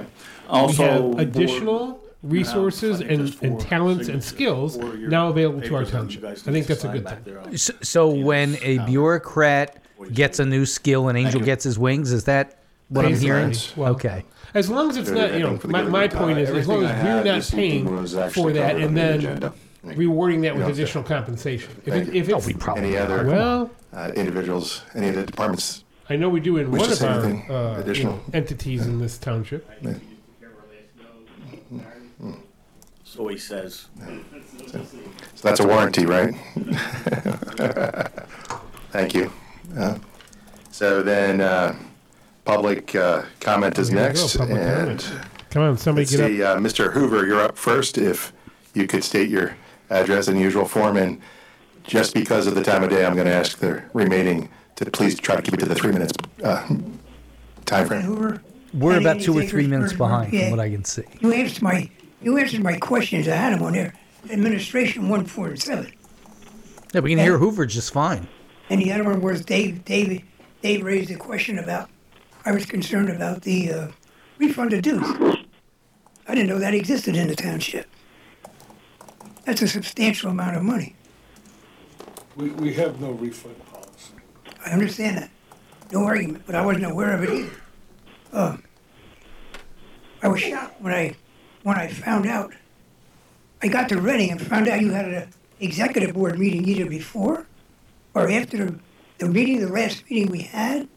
[0.49, 5.85] Also, we have board- additional resources and, and talents and skills now available to our
[5.85, 6.25] township.
[6.25, 7.57] I think that's a good thing.
[7.57, 9.83] So, so when a bureaucrat
[10.13, 12.59] gets a new skill and Angel gets his wings, is that
[12.89, 13.55] what I'm hearing?
[13.77, 14.25] well, okay.
[14.53, 17.25] As long as it's not, you know, my, my point is, as long as we're
[17.25, 17.87] not paying
[18.31, 19.53] for that and then
[19.83, 21.71] rewarding that with additional compensation.
[21.87, 25.85] If, it, if it's, Any other well, uh, individuals, any of the departments?
[26.09, 28.15] I know we do in Wish one to of our uh, additional?
[28.15, 29.69] know, entities in this township.
[33.05, 33.87] so he says.
[34.67, 36.35] So that's a warranty, right?
[38.93, 39.33] Thank you.
[39.77, 39.99] Uh,
[40.73, 41.75] So then, uh,
[42.45, 44.37] public uh, comment is Here we go, next.
[44.37, 45.13] public and comment.
[45.51, 46.93] Come on, somebody let's get see, uh, Mr.
[46.93, 47.99] Hoover, you're up first.
[47.99, 48.33] If
[48.75, 49.57] you could state your
[49.91, 51.21] address in the usual form, and
[51.91, 55.19] just because of the time of day, I'm going to ask the remaining to please
[55.19, 56.13] try to keep it to the three minutes
[56.45, 56.65] uh,
[57.67, 58.03] timeframe.
[58.03, 58.41] Hoover.
[58.73, 60.43] We're about two or three minutes behind yeah.
[60.43, 61.03] from what I can see.
[61.19, 61.91] You answered my,
[62.23, 63.27] you answered my questions.
[63.27, 63.93] I had them on there.
[64.31, 65.93] Administration one, four, and seven.
[66.95, 68.29] Yeah, we can hear Hoover just fine.
[68.69, 70.23] And the other one was Dave, David,
[70.63, 71.91] Dave raised a question about,
[72.45, 73.89] I was concerned about the uh,
[74.39, 75.05] refund of dues.
[76.29, 77.89] I didn't know that existed in the township.
[79.45, 80.95] That's a substantial amount of money.
[82.41, 84.15] We, we have no refund policy.
[84.65, 85.31] I understand that.
[85.93, 87.57] No argument, but I wasn't aware of it either.
[88.33, 88.57] Uh,
[90.23, 91.17] I was shocked when I,
[91.65, 92.55] when I found out.
[93.63, 95.29] I got to Reading and found out you had an
[95.61, 97.47] executive board meeting either before
[98.15, 98.79] or after the,
[99.19, 100.89] the meeting, the last meeting we had,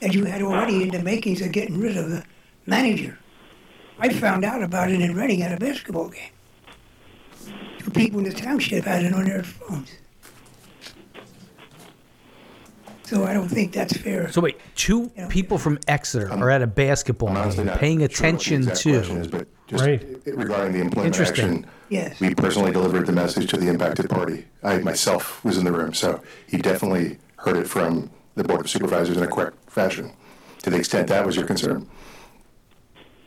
[0.00, 2.24] that you had already in the makings of getting rid of the
[2.64, 3.18] manager.
[3.98, 6.32] I found out about it in Reading at a basketball game.
[7.80, 9.90] two people in the township had it on their phones.
[13.04, 14.30] So I don't think that's fair.
[14.32, 19.46] So wait, two people from Exeter are at a basketball game paying attention to.
[19.66, 19.84] Just
[20.26, 21.44] regarding the employment Interesting.
[21.64, 22.20] action, Yes.
[22.20, 24.44] we personally delivered the message to the impacted party.
[24.62, 28.68] I myself was in the room, so he definitely heard it from the Board of
[28.68, 30.12] Supervisors in a correct fashion,
[30.62, 31.86] to the extent that was your concern.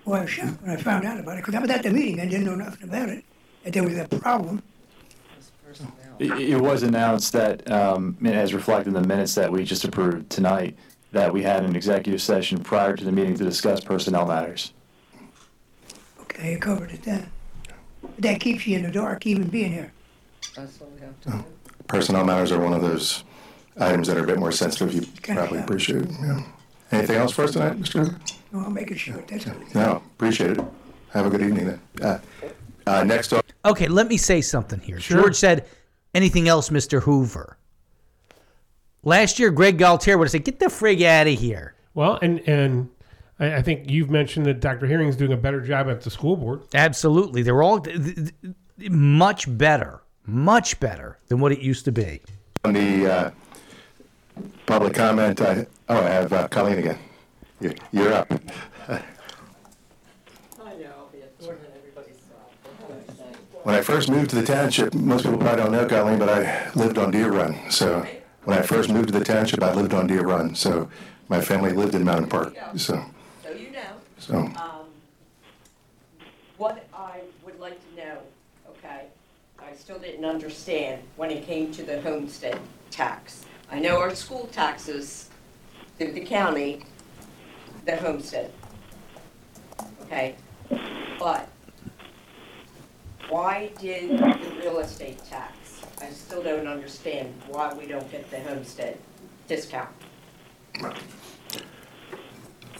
[0.05, 1.89] Well, I was shocked when I found out about it, because I was at the
[1.91, 3.23] meeting, I didn't know nothing about it,
[3.63, 4.61] that there was a problem.
[6.19, 10.29] It, it was announced that, um, as reflected in the minutes that we just approved
[10.29, 10.75] tonight,
[11.11, 14.73] that we had an executive session prior to the meeting to discuss personnel matters.
[16.21, 17.29] Okay, you covered it then.
[18.01, 19.91] But that keeps you in the dark, even being here.
[20.55, 21.45] That's what we have to do.
[21.87, 23.23] Personnel matters are one of those
[23.79, 25.03] items that are a bit more sensitive, you
[25.35, 26.05] probably appreciate.
[26.21, 26.43] yeah.
[26.91, 27.99] Anything else for us tonight, Mr.
[28.05, 28.19] Hoover?
[28.51, 29.75] No, I'm making sure, that's good.
[29.75, 30.59] No, appreciate it.
[31.11, 31.81] Have a good evening then.
[32.01, 32.19] Uh,
[32.85, 34.97] uh, Next up, Okay, let me say something here.
[34.97, 35.65] George said,
[36.17, 37.57] "Anything else, Mister Hoover?"
[39.03, 42.39] Last year, Greg Galtier would have said, "Get the frig out of here." Well, and
[42.47, 42.89] and
[43.39, 44.87] I, I think you've mentioned that Dr.
[44.87, 46.61] Herring's doing a better job at the school board.
[46.73, 48.31] Absolutely, they're all th- th-
[48.79, 52.21] th- much better, much better than what it used to be.
[52.65, 53.31] on the uh,
[54.65, 56.99] public comment, I, oh, I have uh, Colleen again.
[57.61, 58.31] You- You're up.
[63.67, 66.71] When I first moved to the township, most people probably don't know Colleen, but I
[66.75, 67.69] lived on Deer Run.
[67.69, 68.07] So
[68.45, 70.55] when I first moved to the township, I lived on Deer Run.
[70.55, 70.89] So
[71.27, 72.55] my family lived in Mountain Park.
[72.77, 73.03] So,
[73.43, 73.81] So you know.
[74.19, 74.85] so Um,
[76.55, 78.17] What I would like to know,
[78.69, 79.07] okay,
[79.59, 82.57] I still didn't understand when it came to the homestead
[82.89, 83.43] tax.
[83.69, 85.29] I know our school taxes
[85.97, 86.85] through the county,
[87.83, 88.49] the homestead.
[90.03, 90.35] Okay,
[91.19, 91.49] but
[93.29, 95.81] why did the real estate tax?
[96.01, 98.97] I still don't understand why we don't get the homestead
[99.47, 99.89] discount.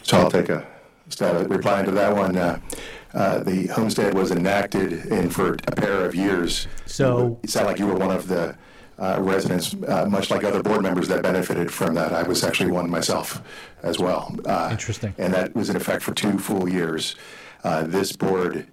[0.04, 0.66] So I'll take a
[1.10, 2.38] stab at replying to that one.
[2.38, 2.60] Uh,
[3.14, 6.68] uh, The homestead was enacted in for a pair of years.
[6.86, 8.56] So- It sounded like you were one of the
[9.00, 12.14] uh, residents, uh, much like other board members that benefited from that.
[12.14, 13.42] I was actually one myself
[13.84, 14.36] as well.
[14.46, 15.14] Uh, Interesting.
[15.20, 17.16] And that was in effect for two full years.
[17.64, 18.66] Uh, This board,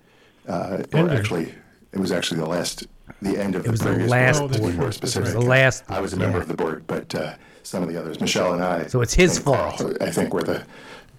[0.49, 1.55] uh, or actually,
[1.95, 2.87] it was actually the last,
[3.23, 4.75] the end of It the was the previous last board, to be board.
[4.77, 5.43] more It was the specific.
[5.43, 6.43] last- I was a member yeah.
[6.43, 8.87] of the board, but uh, some of the others, Michelle and I.
[8.87, 9.97] So it's his and Carl, fault.
[10.03, 10.65] I think were the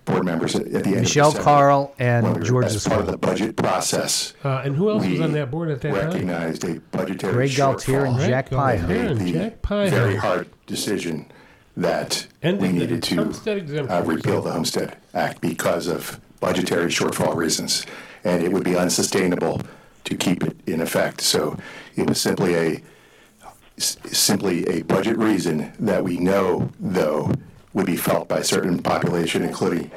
[0.06, 2.66] board members at at the end of Michelle, December, Carl, and when we were- George
[2.66, 5.82] As part of the budget process, Uh, and who else was on that board at
[5.82, 6.06] that time?
[6.12, 8.28] recognized a budgetary Greg Galtier and shortfall.
[8.28, 8.78] Jack Greg Pye.
[8.78, 9.90] Galtier and The Jack Pye.
[9.90, 11.26] Very hard decision
[11.78, 13.92] that Ended we the needed to Homestead exemption.
[13.92, 17.86] uh, repeal the Homestead Act because of budgetary shortfall reasons.
[18.24, 19.62] And it would be unsustainable
[20.06, 21.22] to keep it in effect.
[21.22, 21.58] So
[21.96, 22.82] it was simply a,
[23.78, 27.32] s- simply a budget reason that we know, though,
[27.74, 29.92] would be felt by a certain population, including.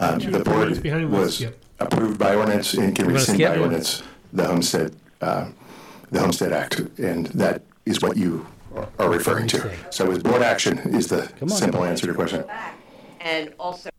[0.00, 1.56] Um, The board was yep.
[1.80, 3.58] approved by ordinance and can You wanna rescind by it?
[3.58, 4.02] ordinance
[4.32, 5.54] the Homestead, um,
[6.10, 8.46] the Homestead Act, and that is what you
[8.98, 9.70] are referring to.
[9.90, 12.44] So it was board action is the simple answer to your question.
[13.20, 13.90] And also.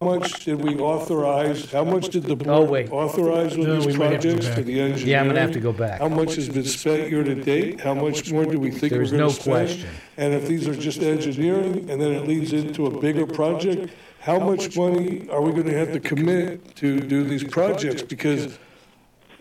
[0.00, 2.92] How much did we authorize, how much did the Oh, board wait.
[2.92, 4.64] authorize on No, these we might have to go projects to back.
[4.64, 5.08] the engineering?
[5.08, 5.98] Yeah, I'm gonna have to go back.
[6.00, 7.80] How much has been spent year to date?
[7.80, 9.66] How much more do we think we're There's gonna no spend?
[9.66, 9.88] question.
[10.16, 13.90] And if these are just engineering, and then it leads into a bigger project,
[14.20, 18.02] how much money are we gonna have to commit to do these projects?
[18.02, 18.56] Because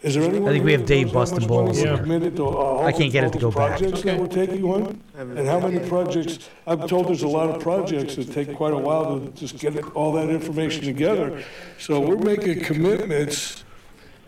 [0.07, 0.49] is there anyone?
[0.49, 1.97] I think we have Dave knows how busting balls we here.
[1.97, 3.77] committed to, uh, all I can't get it to go back.
[3.79, 5.01] Projects that we're taking on?
[5.15, 8.77] And how many projects, I'm told there's a lot of projects that take quite a
[8.77, 11.43] while to just get all that information together.
[11.79, 13.63] So we're making commitments,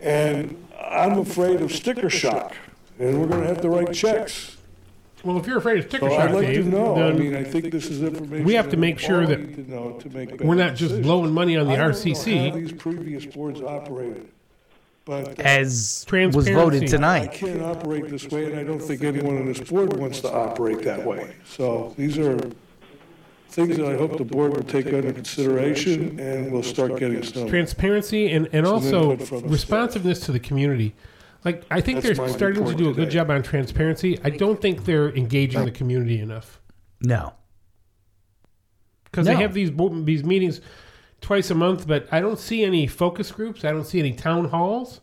[0.00, 2.54] and I'm afraid of sticker shock,
[2.98, 4.56] and we're gonna have to write checks.
[5.22, 7.18] Well, if you're afraid of sticker So shock, I'd like to Dave, know, I then
[7.18, 8.44] mean, I think this is information.
[8.46, 11.06] we have to make sure that to to make we're not just decisions.
[11.06, 12.50] blowing money on the I don't know RCC.
[12.50, 14.28] how these previous boards operated,
[15.10, 15.38] but.
[15.40, 16.52] uh, As was Transparency.
[16.54, 17.32] voted I tonight.
[17.32, 20.82] can't operate this way, and I don't think anyone on this board wants to operate
[20.84, 21.34] that way.
[21.44, 22.38] So these are
[23.48, 27.48] things that I hope the board will take under consideration, and we'll start getting some.
[27.48, 30.94] transparency and, and also input from the responsiveness to the community.
[31.44, 33.10] Like I think That's they're my starting to report do a good today.
[33.14, 34.18] job on transparency.
[34.22, 36.60] I don't think they're engaging the community enough
[37.00, 37.32] No.
[39.04, 39.34] because No.
[39.34, 40.60] they have these bo- these meetings
[41.20, 43.64] twice a month, but I don't see any focus groups.
[43.64, 45.00] I don't see any town halls.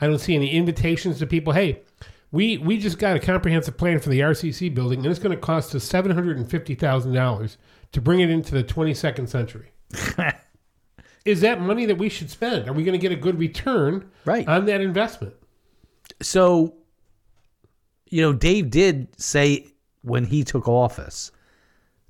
[0.00, 1.52] I don't see any invitations to people.
[1.52, 1.82] Hey,
[2.30, 5.40] we we just got a comprehensive plan for the RCC building, and it's going to
[5.40, 7.58] cost us seven hundred and fifty thousand dollars
[7.92, 9.72] to bring it into the twenty second century.
[11.24, 12.68] Is that money that we should spend?
[12.68, 14.46] Are we going to get a good return Right.
[14.48, 15.34] on that investment?
[16.22, 16.74] So,
[18.08, 19.66] you know, Dave did say
[20.02, 21.30] when he took office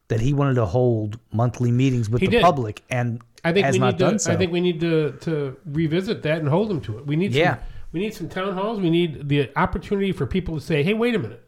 [0.09, 2.43] that he wanted to hold monthly meetings with He the did.
[2.43, 4.19] public, and I think we need to.
[4.19, 4.33] so.
[4.33, 7.07] I think we need to to revisit that and hold them to it.
[7.07, 7.33] We need.
[7.33, 7.57] Yeah.
[7.57, 8.81] Some, we need some town halls.
[8.81, 11.43] We need the opportunity for people to say, "Hey, wait a minute,"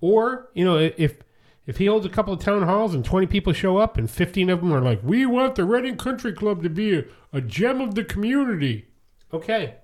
[0.00, 1.18] or you know, if
[1.66, 4.50] if he holds a couple of town halls and twenty people show up and fifteen
[4.50, 7.80] of them are like, "We want the Reading Country Club to be a, a gem
[7.80, 8.86] of the community,"
[9.32, 9.76] okay,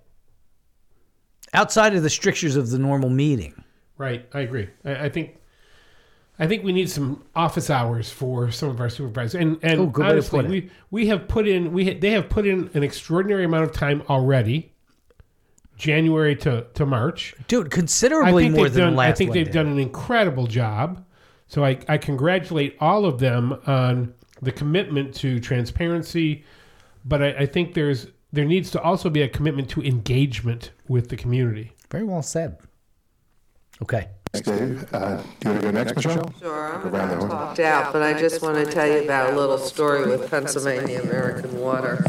[1.52, 3.62] outside of the strictures of the normal meeting.
[3.98, 4.26] right?
[4.32, 4.68] I agree.
[4.84, 5.36] I, I think.
[6.40, 9.90] I think we need some office hours for some of our supervisors, and and Oh,
[9.90, 13.44] to honestly, we we have put in we ha- they have put in an extraordinary
[13.44, 14.72] amount of time already,
[15.76, 17.34] January to, to March.
[17.46, 19.52] Dude, considerably more than done, I think they've did.
[19.52, 21.04] done an incredible job.
[21.46, 26.44] So I, I congratulate all of them on the commitment to transparency,
[27.04, 31.08] but I, I think there's there needs to also be a commitment to engagement with
[31.08, 31.72] the community.
[31.90, 32.58] Very well said.
[33.82, 34.08] Okay.
[34.32, 34.94] Thanks, Dave.
[34.94, 36.32] Uh, do you want to go next, Michelle?
[36.38, 37.30] Sure, I'm Go around the horn.
[37.30, 41.02] talked out, but I just want to tell you about a little story with Pennsylvania
[41.02, 42.04] American Water.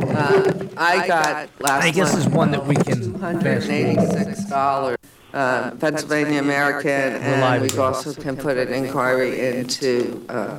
[0.00, 3.70] Uh, I got last I guess month there's one that we can two hundred and
[3.72, 4.98] eighty-six dollars.
[5.32, 7.80] Uh, Pennsylvania American, and we again.
[7.80, 10.58] also can put an inquiry into uh,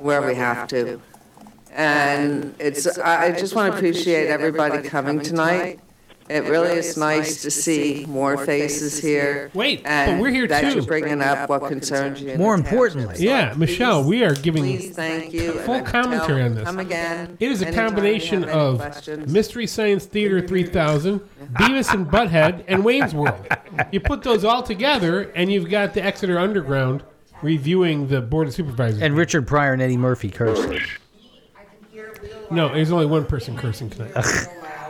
[0.00, 1.00] where we have to.
[1.70, 5.80] And it's, I I just want to appreciate everybody coming tonight.
[6.32, 9.50] It really is nice to see more faces here.
[9.54, 10.74] Wait, and but we're here that too.
[10.74, 12.30] you're bringing up what concerns you.
[12.30, 13.16] in More the importantly.
[13.16, 15.52] So Yeah, Michelle, we are giving thank you.
[15.60, 16.64] full and commentary tell- on this.
[16.64, 17.36] Come again.
[17.38, 19.32] It is a anytime you combination have any of questions.
[19.32, 21.20] Mystery Science Theater 3000,
[21.54, 23.46] Beavis and Butthead, and Wayne's World.
[23.90, 27.02] You put those all together, and you've got the Exeter Underground
[27.42, 29.02] reviewing the Board of Supervisors.
[29.02, 30.80] And Richard Pryor and Eddie Murphy cursing.
[32.50, 34.12] no, there's only one person cursing tonight.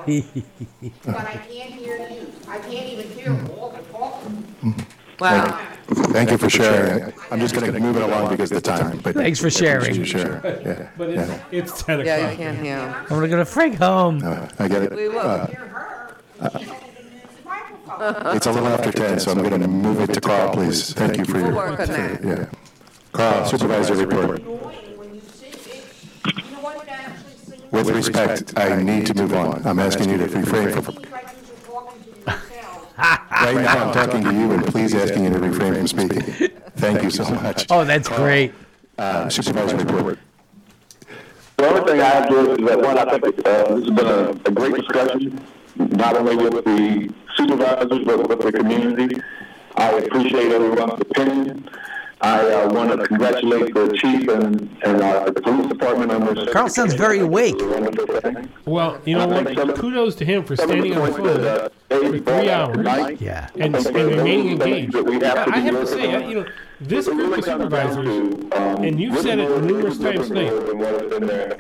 [0.05, 2.33] But I can't hear you.
[2.49, 4.87] I can't even hear Walter talking.
[5.21, 5.67] Wow.
[5.89, 7.13] Thank you for sharing.
[7.31, 8.99] I'm just going to move it along because of the time.
[8.99, 9.95] But Thanks for sharing.
[9.95, 10.41] You share.
[10.65, 10.89] Yeah.
[10.97, 11.45] But it's, yeah.
[11.53, 12.07] it's 10 o'clock.
[12.07, 13.07] Yeah, you can't hear 'em.
[13.11, 14.23] I'm gonna freak home.
[14.25, 14.93] Uh, I get it.
[14.95, 15.21] We will.
[15.21, 15.47] Uh,
[18.35, 20.93] It's a little after 10, so I'm going to move it to Carl, please.
[20.93, 21.49] Thank you for your.
[21.49, 22.25] We'll work on that.
[22.25, 22.47] Yeah.
[23.13, 24.43] Carl, supervisor report.
[27.73, 29.67] With respect, I need to move on.
[29.67, 30.85] I'm asking you to refrain from.
[30.95, 31.09] Speaking.
[33.43, 36.23] Right now, I'm talking to you, and please asking you to refrain from speaking.
[36.77, 37.67] Thank you so much.
[37.71, 38.53] Oh, that's great.
[38.97, 40.19] Uh, Supervisor report.
[41.57, 43.91] The only thing I have to do is that, one, I think uh, this has
[43.91, 45.41] been a, a great discussion,
[45.77, 49.21] not only with the supervisors, but with the community.
[49.77, 51.69] I appreciate everyone's opinion.
[52.23, 56.47] I uh, want to congratulate the chief and, and uh, the police department on their.
[56.47, 57.57] Carl sounds very awake.
[58.65, 59.77] Well, you know what?
[59.77, 61.71] Kudos to him for standing on the phone
[62.01, 63.49] for three hours Yeah.
[63.59, 64.97] and, and remaining engaged.
[64.97, 66.47] I have to say, I- you know,
[66.81, 68.09] this group of supervisors,
[68.53, 70.51] and you've said it numerous times tonight,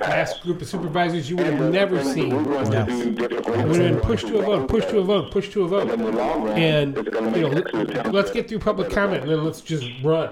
[0.00, 2.32] last group of supervisors you would have never seen.
[2.34, 5.68] It would have been pushed to a vote, pushed to a vote, pushed to a
[5.68, 5.90] vote.
[6.58, 6.96] And,
[7.36, 10.30] you know, let- let's get through public comment and then let's just run.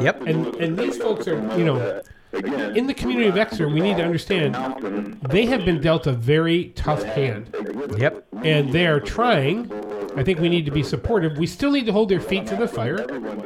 [0.00, 0.22] Yep.
[0.26, 2.02] And, and these folks are, you know,
[2.32, 4.54] in the community of Exeter, we need to understand
[5.28, 7.54] they have been dealt a very tough hand.
[7.96, 8.26] Yep.
[8.44, 9.72] And they are trying.
[10.16, 11.38] I think we need to be supportive.
[11.38, 12.96] We still need to hold their feet to the fire.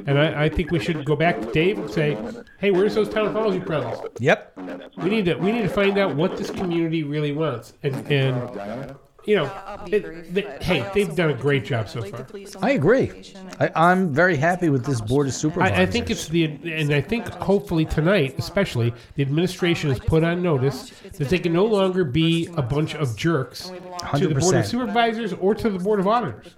[0.07, 2.19] And I, I think we should go back to Dave and say,
[2.59, 4.03] hey, where's those town halls you promised?
[4.19, 4.59] Yep.
[4.99, 7.75] We need to we need to find out what this community really wants.
[7.83, 9.53] And and you know,
[9.87, 12.27] it, they, hey, they've done a great job so far.
[12.61, 13.25] I agree.
[13.61, 15.79] I, I'm very happy with this board of supervisors.
[15.79, 20.25] I, I think it's the, and I think hopefully tonight, especially, the administration has put
[20.25, 23.71] on notice that they can no longer be a bunch of jerks
[24.17, 24.67] to the board of 100%.
[24.67, 26.55] supervisors or to the board of auditors.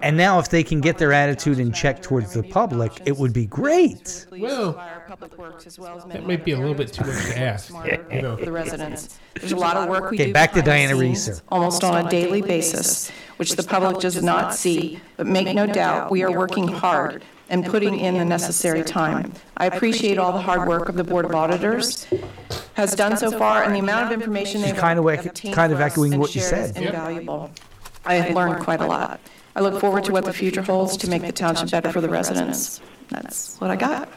[0.00, 3.32] And now, if they can get their attitude in check towards the public, it would
[3.32, 4.26] be great.
[4.30, 4.72] Well,
[6.08, 7.72] that might be a little bit too much to ask.
[8.10, 8.36] You know.
[8.36, 9.18] For the residents.
[9.34, 10.22] There's a lot of work we do.
[10.22, 11.42] Okay, do back to behind the Diana scenes, Reeser.
[11.48, 16.10] Almost on a daily basis, which the public does not see, but make no doubt,
[16.10, 19.32] we are working hard and putting in the necessary time.
[19.56, 22.06] I appreciate all the hard work of the Board of Auditors
[22.74, 25.72] has done so far, and the amount of information they've kind of ec- obtained kind
[25.72, 26.82] of for us echoing and what you shared is said.
[26.86, 27.50] invaluable.
[28.04, 29.20] I have learned quite a lot.
[29.56, 32.08] I look forward to what the future holds to make the township better for the
[32.08, 32.80] residents.
[33.08, 34.08] That's what I got.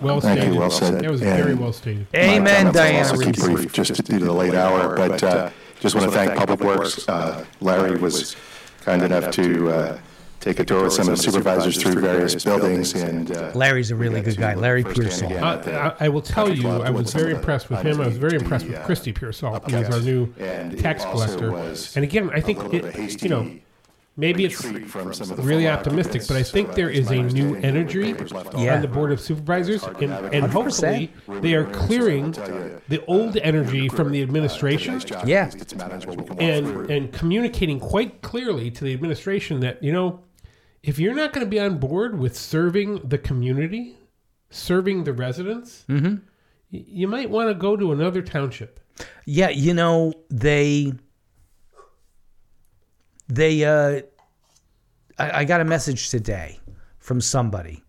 [0.00, 0.54] Well Thank stated.
[0.54, 1.00] you, well said.
[1.00, 2.06] That was very And well stated.
[2.12, 3.56] my Amen, comments will also keep Reese.
[3.56, 5.50] brief, just due to the late hour, but uh,
[5.80, 7.08] just want to thank Public Works.
[7.08, 8.36] Uh, Larry was
[8.82, 9.98] kind enough to uh,
[10.46, 13.96] take a tour with some of the supervisors through various buildings, and uh, Larry's a
[13.96, 15.32] really good guy, Larry Pearsall.
[15.32, 18.00] I, I, I will tell you, I was very impressed with him.
[18.00, 20.32] I was very impressed with Christy Pearsall, who is our new
[20.76, 21.54] tax collector.
[21.96, 23.50] And again, I think, a it, you know,
[24.16, 27.22] maybe it's retreat from some of the really optimistic, but I think there is a
[27.22, 28.14] new energy
[28.56, 28.76] Yeah.
[28.76, 32.30] on the board of supervisors, and, and hopefully they are clearing
[32.88, 35.02] the old energy from the administration.
[35.26, 35.50] Yeah.
[36.38, 40.20] and and communicating quite clearly to the administration that you know
[40.86, 43.96] if you're not going to be on board with serving the community
[44.50, 46.20] serving the residents Mhm.
[46.72, 48.80] y- you might want to go to another township
[49.26, 50.92] Yeah, you know, they
[53.28, 54.00] they uh
[55.18, 56.60] I, I got a message today
[56.98, 57.82] from somebody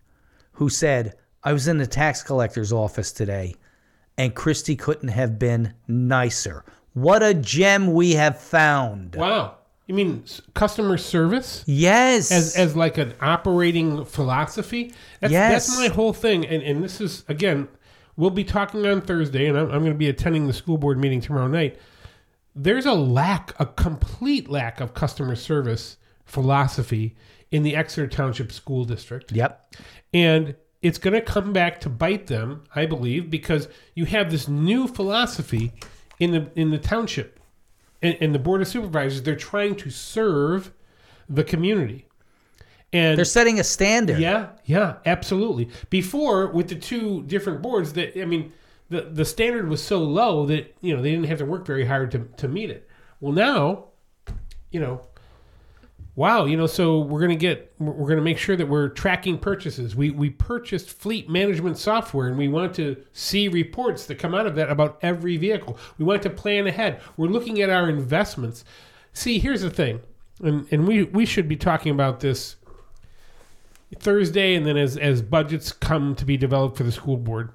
[0.52, 3.54] who said, I was in the tax collector's office today
[4.16, 6.64] and Christie couldn't have been nicer.
[6.94, 9.14] What a gem we have found.
[9.14, 9.57] wow
[9.88, 10.22] you mean
[10.54, 12.30] customer service Yes.
[12.30, 15.66] as as like an operating philosophy that's, Yes.
[15.66, 17.66] that's my whole thing and and this is again
[18.16, 20.98] we'll be talking on thursday and i'm, I'm going to be attending the school board
[20.98, 21.78] meeting tomorrow night
[22.54, 27.16] there's a lack a complete lack of customer service philosophy
[27.50, 29.74] in the exeter township school district Yep.
[30.12, 34.46] and it's going to come back to bite them i believe because you have this
[34.48, 35.72] new philosophy
[36.20, 37.37] in the in the township
[38.02, 40.72] and, and the board of supervisors they're trying to serve
[41.28, 42.06] the community.
[42.92, 44.18] And They're setting a standard.
[44.18, 45.68] yeah yeah absolutely.
[45.90, 48.52] Before with the two different boards that i mean
[48.88, 51.84] the the standard was so low that you know they didn't have to work very
[51.84, 52.88] hard to, to meet it.
[53.20, 53.86] Well now
[54.70, 55.02] you know
[56.18, 58.88] wow you know so we're going to get we're going to make sure that we're
[58.88, 59.94] tracking purchases.
[59.94, 64.44] We we purchased fleet management software and we want to see reports that come out
[64.44, 65.78] of that about every vehicle.
[65.96, 67.00] We want to plan ahead.
[67.16, 68.64] We're looking at our investments.
[69.12, 70.00] See here's the thing
[70.42, 72.56] and and we we should be talking about this
[73.96, 77.52] Thursday and then as as budgets come to be developed for the school board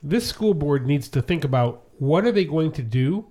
[0.00, 3.26] this school board needs to think about what are they going to do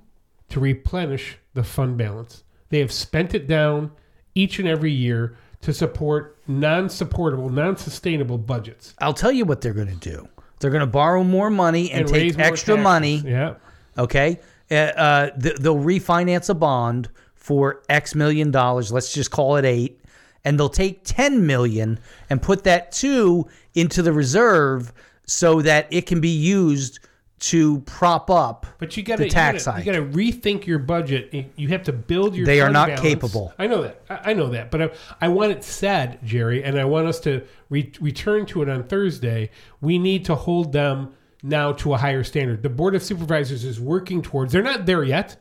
[0.50, 2.44] to replenish the fund balance.
[2.68, 3.92] They have spent it down
[4.38, 8.94] each and every year to support non-supportable, non-sustainable budgets.
[9.00, 10.28] I'll tell you what they're going to do.
[10.60, 13.18] They're going to borrow more money and, And take extra money.
[13.26, 13.56] Yeah.
[13.98, 14.40] Okay.
[14.70, 18.92] Uh, uh, they'll refinance a bond for X million dollars.
[18.92, 20.00] Let's just call it eight,
[20.44, 24.94] and they'll take ten million and put that two into the reserve
[25.26, 27.00] so that it can be used
[27.40, 29.86] to prop up But you got the to tax you hike.
[29.86, 31.32] got to rethink your budget.
[31.34, 32.46] You- You have to build your.
[32.48, 33.02] They are not balance.
[33.02, 33.54] capable.
[33.60, 34.02] I know that.
[34.10, 34.72] I know that.
[34.72, 34.90] But I,
[35.22, 38.84] I want it said, Jerry, and I want us to re- return to it on
[38.86, 39.52] Thursday.
[39.82, 41.14] We need to hold them
[41.44, 42.64] now to a higher standard.
[42.64, 44.52] The board of supervisors is working towards.
[44.52, 45.38] They're not there yet.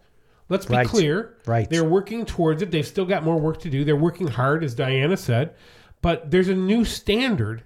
[0.50, 0.86] Let's be Right.
[0.86, 1.34] clear.
[1.46, 1.68] Right.
[1.68, 2.70] They're working towards it.
[2.70, 3.84] They've still got more work to do.
[3.84, 5.54] They're working hard, as Diana said.
[6.02, 7.62] But there's a new standard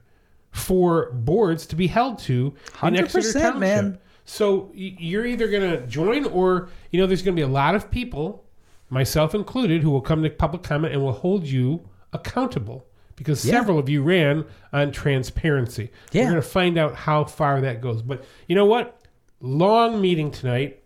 [0.53, 3.57] for boards to be held to in Exeter 100%, Township.
[3.61, 3.99] man.
[4.33, 7.74] So you're either going to join or, you know, there's going to be a lot
[7.74, 8.45] of people,
[8.89, 13.55] myself included, who will come to public comment and will hold you accountable because Yeah.
[13.55, 15.91] several of you ran on transparency.
[16.12, 16.22] Yeah.
[16.26, 18.03] We're going to find out how far that goes.
[18.03, 19.01] But you know what?
[19.41, 20.81] Long meeting tonight.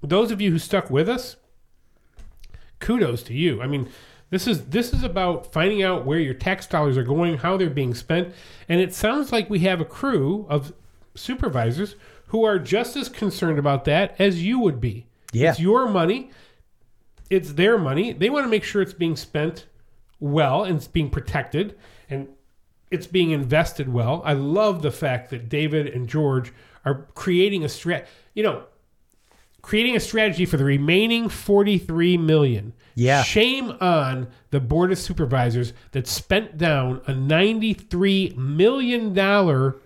[0.00, 1.34] Those of you who stuck with us,
[2.78, 3.62] kudos to you.
[3.62, 3.88] I mean,
[4.30, 7.68] this is this is about finding out where your tax dollars are going, how they're
[7.68, 8.32] being spent,
[8.68, 10.72] and it sounds like we have a crew of
[11.16, 11.96] supervisors
[12.34, 15.06] who are just as concerned about that as you would be.
[15.32, 15.50] Yeah.
[15.50, 16.32] It's your money.
[17.30, 18.12] It's their money.
[18.12, 19.66] They want to make sure it's being spent
[20.18, 21.78] well and it's being protected
[22.10, 22.26] and
[22.90, 24.20] it's being invested well.
[24.24, 26.52] I love the fact that David and George
[26.84, 28.64] are creating a strat, you know,
[29.62, 32.72] creating a strategy for the remaining 43 million.
[32.96, 33.22] Yeah.
[33.22, 39.76] Shame on the board of supervisors that spent down a 93 million dollar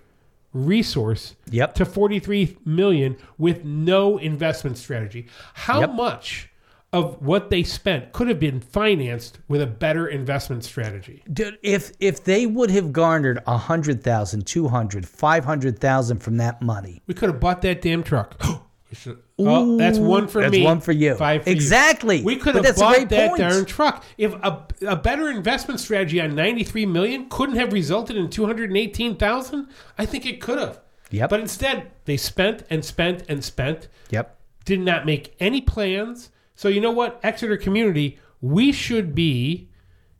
[0.66, 1.74] resource Yep.
[1.74, 5.26] to 43 million with no investment strategy.
[5.54, 5.94] How Yep.
[5.94, 6.48] much
[6.92, 11.22] of what they spent could have been financed with a better investment strategy?
[11.32, 16.18] Dude, if if they would have garnered a hundred thousand, two hundred, five hundred thousand
[16.20, 18.40] from that money, We could have bought that damn truck.
[19.38, 20.44] We should- oh, that's one for me.
[20.44, 20.64] That's me.
[20.64, 21.14] one for you.
[21.14, 22.18] Five for Exactly.
[22.18, 22.24] You.
[22.24, 23.40] We could But have that's a bought that point.
[23.40, 24.04] darn truck.
[24.16, 30.06] If a, a better investment strategy on 93 million couldn't have resulted in 218,000, I
[30.06, 30.80] think it could have.
[31.10, 31.30] Yep.
[31.30, 33.88] But instead, they spent and spent and spent.
[34.10, 34.36] Yep.
[34.64, 36.30] Did not make any plans.
[36.54, 39.70] So you know what, Exeter community, we should be,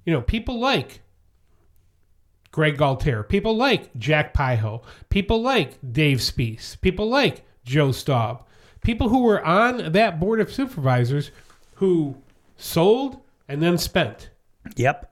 [0.06, 1.00] you know, people like
[2.50, 8.44] Greg Galtier, people like Jack Pyho, people like Dave Spees, people like Joe Staub,
[8.83, 11.31] people who were on that board of supervisors
[11.74, 12.16] who
[12.57, 14.31] sold and then spent.
[14.76, 15.11] Yep.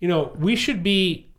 [0.00, 1.30] You know, we should be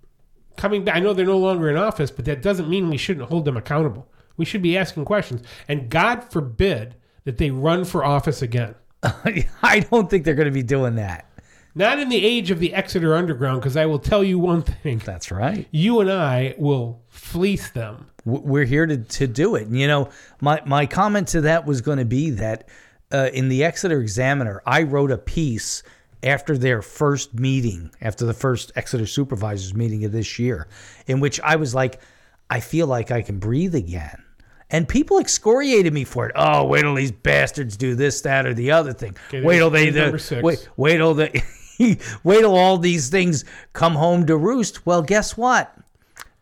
[0.57, 0.95] coming back.
[0.95, 3.57] I know they're no longer in office, but that doesn't mean we shouldn't hold them
[3.57, 4.07] accountable.
[4.37, 5.41] We should be asking questions.
[5.67, 8.75] And God forbid that they run for office again.
[9.03, 11.28] I don't think they're going to be doing that.
[11.75, 14.97] Not in the age of the Exeter Underground, because I will tell you one thing.
[14.99, 15.67] That's right.
[15.71, 18.07] You and I will fleece them.
[18.25, 19.67] We're here to, to do it.
[19.67, 20.09] And, you know,
[20.41, 22.67] my, my comment to that was going to be that
[23.11, 25.83] uh, in the Exeter Examiner, I wrote a piece
[26.21, 30.67] after their first meeting, after the first Exeter supervisors meeting of this year,
[31.07, 32.01] in which I was like,
[32.49, 34.23] I feel like I can breathe again.
[34.69, 36.33] And people excoriated me for it.
[36.35, 39.15] Oh, wait till these bastards do this, that, or the other thing.
[39.29, 40.17] Okay, wait till they do.
[40.43, 41.41] Wait, wait till they.
[42.23, 44.85] wait till all these things come home to roost.
[44.85, 45.75] Well, guess what?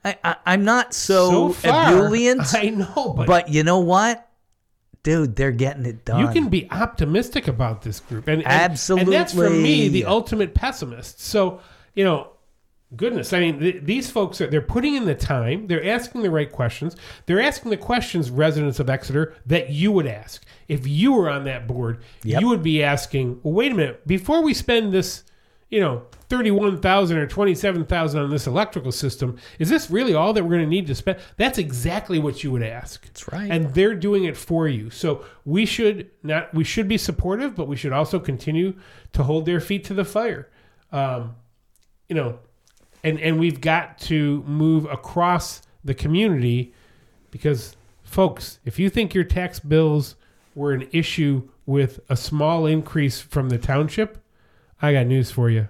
[0.06, 2.42] I, I'm not so, So ebullient.
[2.56, 4.30] I know, but- but you know what,
[5.04, 5.36] dude?
[5.36, 6.22] They're getting it done.
[6.22, 9.04] You can be optimistic about this group, and, and Absolutely.
[9.06, 11.20] and that's for me the ultimate pessimist.
[11.20, 11.60] So
[11.94, 12.30] you know,
[12.96, 16.32] goodness, I mean, th- these folks are they're putting in the time, they're asking the
[16.32, 21.12] right questions, they're asking the questions residents of Exeter that you would ask if you
[21.12, 22.02] were on that board.
[22.24, 22.42] Yep.
[22.42, 25.24] You would be asking, well, wait a minute, before we spend this,
[25.70, 26.04] you know.
[26.30, 29.38] 31,000 or 27,000 on this electrical system.
[29.60, 31.20] Is this really all that we're going to need to spend?
[31.38, 33.06] That's exactly what you would ask.
[33.06, 33.50] That's right.
[33.50, 34.90] And they're doing it for you.
[34.90, 38.74] So we should not we should be supportive, but we should also continue
[39.14, 40.50] to hold their feet to the fire.
[40.92, 41.36] Um,
[42.10, 42.40] you know,
[43.04, 46.74] and and we've got to move across the community
[47.32, 50.16] because folks, if you think your tax bills
[50.56, 54.22] were an issue with a small increase from the township,
[54.82, 55.68] I got news for you.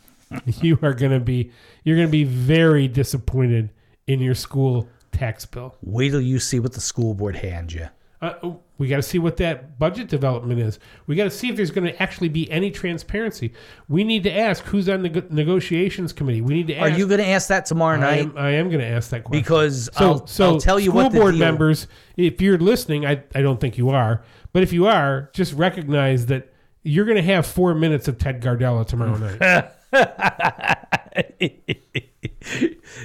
[0.46, 1.50] you are going to be
[1.84, 3.70] you're going to be very disappointed
[4.06, 5.74] in your school tax bill.
[5.82, 7.88] Wait till you see what the school board hands you.
[8.20, 10.80] Uh, oh, we got to see what that budget development is.
[11.06, 13.52] We got to see if there's going to actually be any transparency.
[13.88, 16.40] We need to ask who's on the negotiations committee.
[16.40, 16.74] We need to.
[16.76, 18.20] Ask, Are you going to ask that tomorrow I night?
[18.20, 20.90] am, I am going to ask that question Because so, I'll- so I'll tell you
[20.90, 21.86] school what the board deal- members,
[22.16, 26.26] if you're listening, I I don't think you are, but if you are, just recognize
[26.26, 26.52] that
[26.88, 29.72] you're going to have four minutes of Ted Gardella tomorrow night.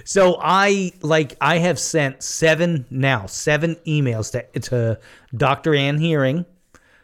[0.05, 4.99] So I like I have sent seven now seven emails to to
[5.35, 5.75] Dr.
[5.75, 6.45] Ann Hearing,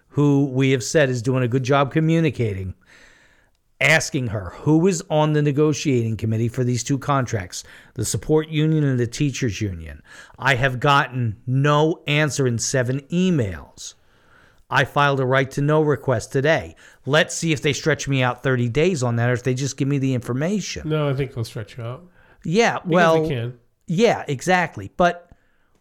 [0.09, 2.75] who we have said is doing a good job communicating,
[3.80, 7.63] asking her who is on the negotiating committee for these two contracts,
[7.93, 10.01] the support union and the teachers union.
[10.38, 13.95] I have gotten no answer in seven emails.
[14.70, 16.76] I filed a right to know request today.
[17.05, 19.78] Let's see if they stretch me out 30 days on that or if they just
[19.78, 20.88] give me the information.
[20.88, 22.05] no, I think they'll stretch you out.
[22.43, 23.59] Yeah, Because well, they can.
[23.88, 24.91] yeah, exactly.
[24.95, 25.30] But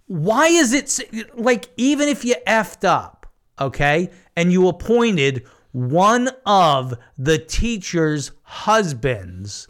[0.07, 0.99] why is it
[1.39, 3.27] like even if you effed up,
[3.61, 9.69] okay, and you appointed one of the teacher's husbands,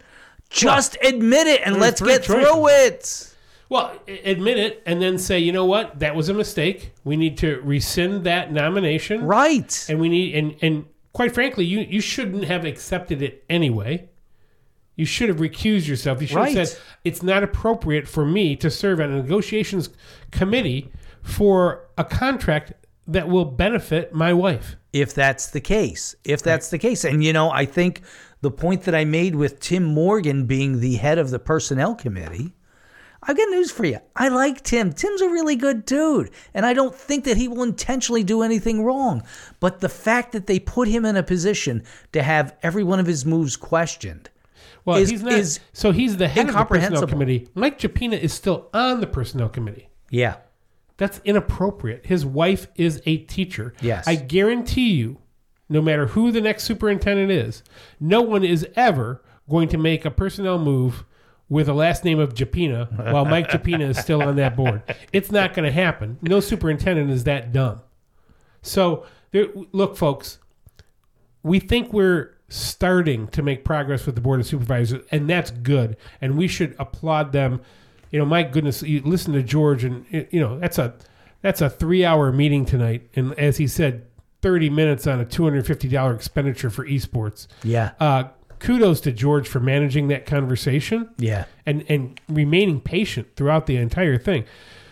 [0.49, 2.25] just admit it and There's let's get choices.
[2.47, 3.35] through it.
[3.69, 6.91] Well, admit it and then say, you know what, that was a mistake.
[7.03, 9.23] We need to rescind that nomination.
[9.23, 9.85] Right.
[9.87, 14.09] And we need and and quite frankly, you you shouldn't have accepted it anyway.
[14.95, 16.19] You should have recused yourself.
[16.19, 16.57] You should Right.
[16.57, 19.89] have said it's not appropriate for me to serve on a negotiations
[20.31, 20.91] committee
[21.21, 22.73] for a contract
[23.07, 24.75] that will benefit my wife.
[24.93, 27.03] If that's the case, if that's the case.
[27.05, 28.01] And, you know, I think
[28.41, 32.53] the point that I made with Tim Morgan being the head of the personnel committee,
[33.21, 33.99] I've got news for you.
[34.15, 34.93] I like Tim.
[34.93, 36.31] Tim's a really good dude.
[36.53, 39.23] And I don't think that he will intentionally do anything wrong.
[39.59, 43.05] But the fact that they put him in a position to have every one of
[43.05, 44.29] his moves questioned.
[44.85, 45.33] Well, is, he's not.
[45.33, 47.49] is so he's the head of the personnel committee.
[47.53, 49.89] Mike Japina is still on the personnel committee.
[50.09, 50.37] Yeah.
[50.97, 52.05] That's inappropriate.
[52.05, 53.73] His wife is a teacher.
[53.81, 54.07] Yes.
[54.07, 55.19] I guarantee you,
[55.69, 57.63] no matter who the next superintendent is,
[57.99, 61.05] no one is ever going to make a personnel move
[61.49, 64.83] with a last name of Japina while Mike Japina is still on that board.
[65.11, 66.17] It's not going to happen.
[66.21, 67.81] No superintendent is that dumb.
[68.61, 70.37] So, there, look, folks,
[71.43, 75.97] we think we're starting to make progress with the board of supervisors, and that's good.
[76.21, 77.61] And we should applaud them.
[78.11, 80.95] You know, my goodness, you listen to George, and you know that's a
[81.41, 84.05] that's a three hour meeting tonight, and as he said,
[84.41, 87.47] thirty minutes on a two hundred fifty dollar expenditure for esports.
[87.63, 87.91] Yeah.
[87.99, 88.25] Uh,
[88.59, 91.09] kudos to George for managing that conversation.
[91.17, 91.45] Yeah.
[91.65, 94.45] And and remaining patient throughout the entire thing.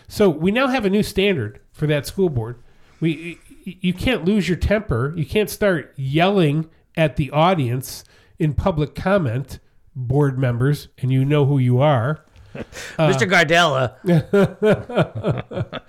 [0.08, 2.56] So we now have a new standard for that school board.
[3.00, 5.12] We you can't lose your temper.
[5.16, 8.04] You can't start yelling at the audience
[8.38, 9.58] in public comment,
[9.94, 12.24] board members, and you know who you are.
[12.98, 13.28] Mr.
[13.30, 13.94] Gardella.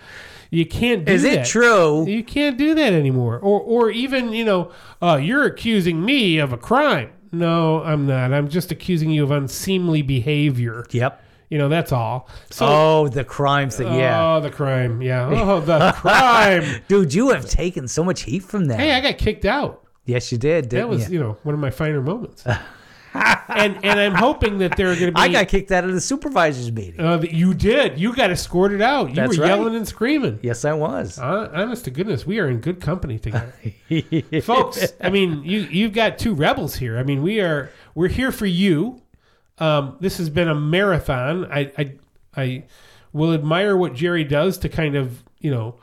[0.52, 1.46] you can't do Is it that.
[1.48, 2.06] true?
[2.08, 3.40] You can't do that anymore.
[3.40, 7.12] Or or even, you know, uh, you're accusing me of a crime.
[7.32, 8.34] No, I'm not.
[8.34, 10.86] I'm just accusing you of unseemly behavior.
[10.92, 11.24] Yep.
[11.50, 12.30] You know, that's all.
[12.52, 13.94] So oh, the crime thing.
[13.94, 14.36] Yeah.
[14.36, 15.02] Oh, the crime.
[15.02, 15.30] Yeah.
[15.34, 16.82] Oh, the crime.
[16.88, 18.80] Dude, you have taken so much heat from that.
[18.80, 19.84] Hey, I got kicked out.
[20.06, 20.70] Yes, you did.
[20.72, 21.16] that was you?
[21.16, 22.46] you know one of my finer moments.
[23.14, 25.20] and and I'm hoping that there are going to be.
[25.20, 27.00] I got kicked out of the supervisors meeting.
[27.00, 28.00] Uh, you did.
[28.00, 29.10] You got escorted out.
[29.10, 29.50] You That's were right.
[29.50, 30.40] yelling and screaming.
[30.42, 31.18] Yes, I was.
[31.18, 33.54] Uh, honest to goodness, we are in good company together,
[34.42, 34.94] folks.
[35.02, 36.98] I mean, you you've got two rebels here.
[36.98, 39.02] I mean, we are we're here for you.
[39.58, 41.46] Um, this has been a marathon.
[41.52, 41.94] I I
[42.36, 42.64] I
[43.14, 45.76] will admire what Jerry does to kind of you know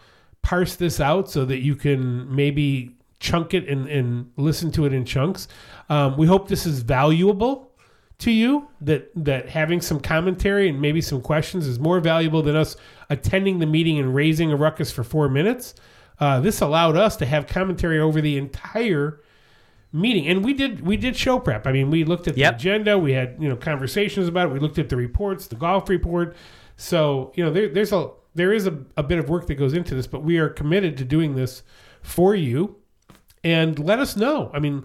[0.43, 4.93] parse this out so that you can maybe chunk it and, and listen to it
[4.93, 5.49] in chunks.
[5.89, 7.73] Um, we hope this is valuable
[8.19, 12.57] to you that that having some commentary and maybe some questions is more valuable than
[12.57, 12.77] us
[13.11, 15.75] attending the meeting and raising a ruckus for four minutes.
[16.19, 19.21] Uh, this allowed us to have commentary over the entire
[19.93, 21.67] meeting, and we did we did show prep.
[21.67, 24.61] I mean, we looked at the agenda, we had you know conversations about it, we
[24.61, 26.37] looked at the reports, the golf report.
[26.77, 29.75] So you know, there, there's a there is a, a bit of work that goes
[29.75, 31.63] into this, but we are committed to doing this
[32.03, 32.77] for you.
[33.45, 34.51] And let us know.
[34.53, 34.85] I mean,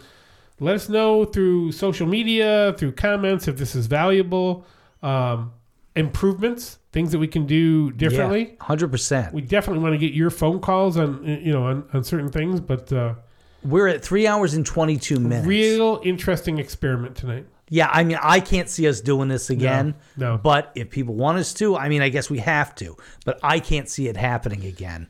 [0.60, 4.66] let us know through social media, through comments if this is valuable.
[5.02, 5.54] Um,
[5.96, 8.56] improvements, things that we can do differently.
[8.62, 9.34] Hundred percent.
[9.34, 12.60] We definitely want to get your phone calls on you know on, on certain things,
[12.60, 13.16] but uh,
[13.64, 15.48] We're at three hours and twenty two minutes.
[15.48, 17.46] real interesting experiment tonight.
[17.74, 19.96] Yeah, I mean, I can't see us doing this again.
[20.18, 20.38] no.
[20.38, 22.98] But if people want us to, I mean, I guess we have to.
[23.24, 25.08] But I can't see it happening again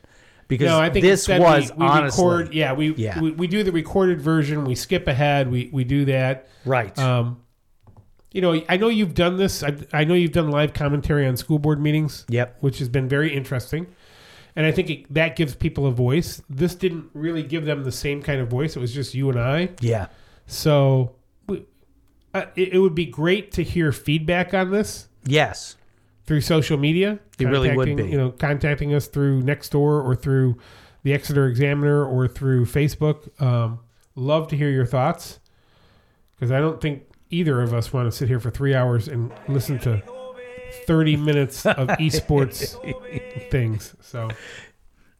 [0.52, 2.24] because no, I think this was we, we honestly.
[2.24, 2.54] record.
[2.54, 3.18] Yeah, we, Yeah.
[3.18, 4.64] we we do the recorded version.
[4.64, 5.50] We skip ahead.
[5.50, 6.48] We we do that.
[6.66, 6.96] Right.
[6.98, 7.40] Um,
[8.32, 9.62] you know, I know you've done this.
[9.62, 12.26] I, I know you've done live commentary on school board meetings.
[12.28, 12.58] Yep.
[12.60, 13.86] Which has been very interesting,
[14.54, 16.42] and I think it, that gives people a voice.
[16.50, 18.76] This didn't really give them the same kind of voice.
[18.76, 19.70] It was just you and I.
[19.80, 20.08] Yeah.
[20.46, 21.14] So,
[21.46, 21.64] we,
[22.34, 25.08] uh, it, it would be great to hear feedback on this.
[25.24, 25.76] Yes.
[26.24, 28.04] Through social media, It really would be.
[28.04, 30.56] You know, contacting us through Nextdoor or through
[31.02, 33.28] the Exeter Examiner or through Facebook.
[33.42, 33.80] Um,
[34.14, 35.40] love to hear your thoughts
[36.36, 39.32] because I don't think either of us want to sit here for three hours and
[39.48, 40.00] listen to
[40.86, 42.76] thirty minutes of esports
[43.50, 43.94] things.
[44.00, 44.28] So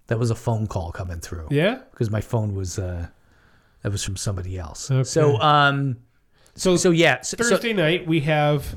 [0.07, 1.49] That was a phone call coming through.
[1.51, 1.81] Yeah?
[1.91, 3.09] Because my phone was uh
[3.83, 4.91] that was from somebody else.
[4.91, 5.03] Okay.
[5.05, 5.97] So um
[6.55, 7.23] so so yeah.
[7.23, 8.77] So, so- Thursday night we have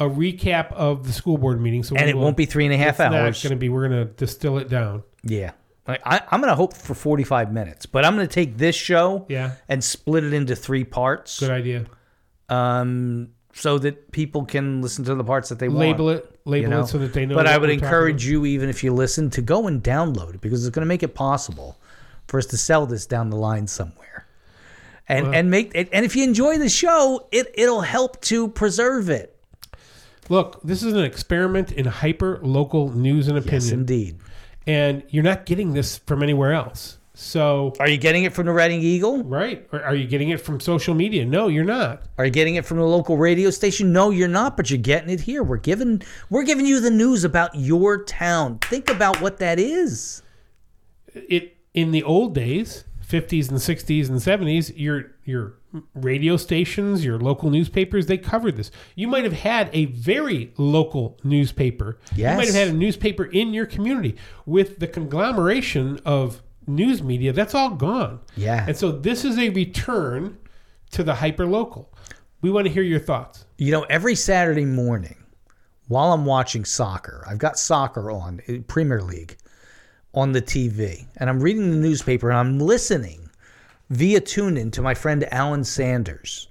[0.00, 1.82] a recap of the school board meeting.
[1.82, 3.12] So And it won't be three and a half it's hours.
[3.44, 3.68] Not going to be.
[3.68, 5.02] We're going to distill it down.
[5.22, 5.52] yeah.
[5.86, 8.74] I, I, I'm going to hope for 45 minutes, but I'm going to take this
[8.74, 9.52] show Yeah.
[9.68, 11.38] and split it into three parts.
[11.40, 11.84] Good idea.
[12.48, 15.80] Um, so that people can listen to the parts that they want.
[15.80, 18.68] Label it- label it so that they know But what I would encourage you, even
[18.68, 21.78] if you listen, to go and download it because it's going to make it possible
[22.28, 24.26] for us to sell this down the line somewhere.
[25.08, 29.10] And Well- and make and if you enjoy the show, it it'll help to preserve
[29.10, 29.33] it.
[30.28, 33.62] Look, this is an experiment in hyper local news and opinion.
[33.62, 34.18] Yes, indeed.
[34.66, 36.98] And you're not getting this from anywhere else.
[37.16, 39.22] So, are you getting it from the Reading Eagle?
[39.22, 39.68] Right.
[39.70, 41.24] Or are you getting it from social media?
[41.24, 42.02] No, you're not.
[42.18, 43.92] Are you getting it from the local radio station?
[43.92, 45.44] No, you're not, but you're getting it here.
[45.44, 48.58] We're giving we're giving you the news about your town.
[48.62, 50.22] Think about what that is.
[51.14, 55.54] It in the old days, 50s and 60s and 70s, your your
[55.94, 58.70] radio stations, your local newspapers, they covered this.
[58.94, 61.98] You might have had a very local newspaper.
[62.14, 67.32] You might have had a newspaper in your community with the conglomeration of news media.
[67.32, 68.20] That's all gone.
[68.36, 68.64] Yeah.
[68.66, 70.38] And so this is a return
[70.92, 71.92] to the hyper local.
[72.40, 73.46] We want to hear your thoughts.
[73.58, 75.16] You know, every Saturday morning
[75.88, 79.36] while I'm watching soccer, I've got soccer on, uh, Premier League,
[80.14, 83.23] on the TV, and I'm reading the newspaper and I'm listening
[83.90, 86.48] via tune in to my friend Alan Sanders,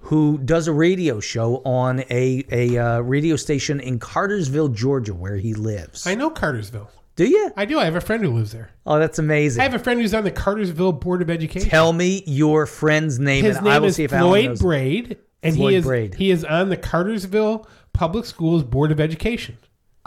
[0.00, 5.36] who does a radio show on a, a uh, radio station in Cartersville, Georgia, where
[5.36, 6.06] he lives.
[6.06, 6.90] I know Cartersville.
[7.16, 7.50] Do you?
[7.56, 7.78] I do.
[7.78, 8.70] I have a friend who lives there.
[8.84, 9.60] Oh, that's amazing.
[9.60, 11.68] I have a friend who's on the Cartersville Board of Education.
[11.68, 14.44] Tell me your friend's name, His and name I will is see if Alan Floyd
[14.50, 14.62] knows it.
[14.62, 16.14] Braid, and Floyd he is Braid.
[16.14, 19.56] he is on the Cartersville Public Schools Board of Education.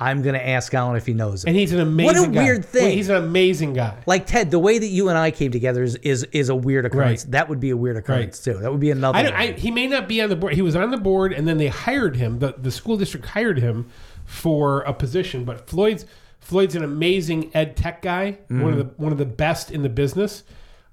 [0.02, 1.50] I'm going to ask Alan if he knows it.
[1.50, 2.22] And he's an amazing.
[2.22, 2.44] What a guy.
[2.44, 2.96] weird thing.
[2.96, 4.02] He's an amazing guy.
[4.06, 6.86] Like Ted, the way that you and I came together is is, is a weird
[6.86, 7.26] occurrence.
[7.26, 7.32] Right.
[7.34, 8.54] That would be a weird occurrence too.
[8.60, 9.18] That would be another.
[9.20, 9.34] I don't.
[9.34, 10.54] I, he may not be on the board.
[10.54, 12.40] He was on the board, and then they hired him.
[12.40, 13.90] The the school district hired him
[14.24, 15.44] for a position.
[15.44, 16.06] But Floyd's
[16.40, 18.38] Floyd's an amazing ed tech guy.
[18.48, 18.78] One of Mhm.
[18.78, 20.44] the one of the best in the business.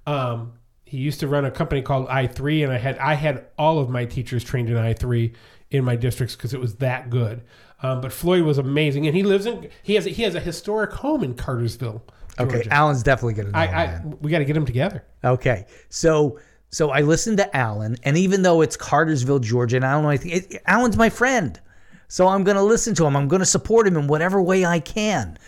[0.07, 0.53] Um,
[0.85, 3.79] he used to run a company called i three, and I had I had all
[3.79, 5.33] of my teachers trained in i three
[5.71, 7.43] in my districts because it was that good.
[7.83, 10.41] Um, but Floyd was amazing, and he lives in he has a, he has a
[10.41, 12.03] historic home in Cartersville.
[12.39, 13.59] okay, Alan's definitely going to know.
[13.59, 15.05] I, I we got to get him together.
[15.25, 16.39] Okay, so
[16.71, 20.09] so I listened to Alan, and even though it's Cartersville, Georgia, and I don't know
[20.09, 21.61] anything, it, Alan's my friend,
[22.09, 23.15] so I'm going to listen to him.
[23.15, 25.39] I'm going to support him in whatever way I can.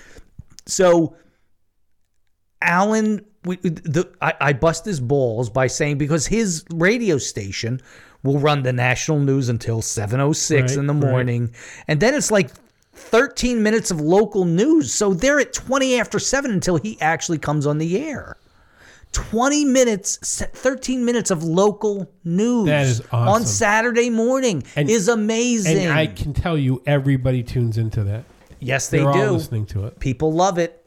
[0.66, 1.16] So
[2.60, 7.80] Alan we, the, I, I bust his balls by saying because his radio station
[8.22, 11.10] will run the national news until 7.06 Right, in the right.
[11.10, 11.52] morning
[11.86, 12.50] and then it's like
[12.94, 17.66] 13 minutes of local news so they're at 20 after 7 until he actually comes
[17.66, 18.36] on the air
[19.12, 20.18] 20 minutes
[20.52, 26.06] 13 minutes of local news That is on saturday morning and, is amazing And I
[26.08, 28.24] can tell you, everybody tunes into that.
[28.60, 29.30] Yes, they They're do.
[29.30, 29.98] listening to it.
[30.00, 30.84] People love it.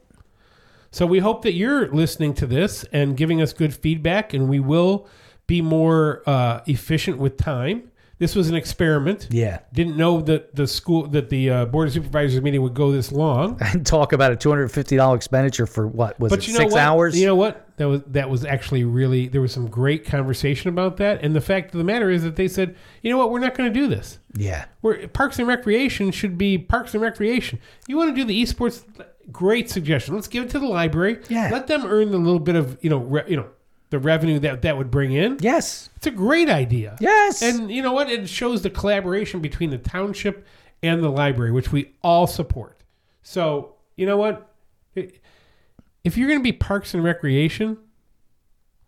[0.91, 4.59] So we hope that you're listening to this and giving us good feedback, and we
[4.59, 5.07] will
[5.47, 7.91] be more uh, efficient with time.
[8.22, 9.30] This was an experiment.
[9.31, 9.61] Yeah.
[9.73, 13.11] Didn't know that the school that the uh, board of supervisors meeting would go this
[13.11, 13.57] long.
[13.73, 16.81] and talk about a $250 expenditure for what was but it you know six what?
[16.81, 17.68] hours You know what?
[17.77, 21.23] That was that was actually really there was some great conversation about that.
[21.23, 23.55] And the fact of the matter is that they said, you know what, we're not
[23.55, 24.19] going to do this.
[24.35, 27.59] yeah We're, Parks and Recreation should be Parks and Recreation.
[27.88, 28.84] You want to do the esports?
[29.31, 30.13] Great suggestion.
[30.13, 31.22] Let's give it to the library.
[31.27, 31.49] Yeah.
[31.51, 33.47] Let them earn the little bit of you know re, you know
[33.91, 35.38] the revenue that that would bring in.
[35.41, 35.89] Yes.
[35.97, 36.97] It's a great idea.
[36.99, 37.41] Yes.
[37.41, 38.09] And you know what?
[38.09, 40.47] It shows the collaboration between the township
[40.81, 42.81] and the library, which we all support.
[43.22, 44.49] So you know what?
[44.95, 47.77] If you're going to be Parks and Recreation,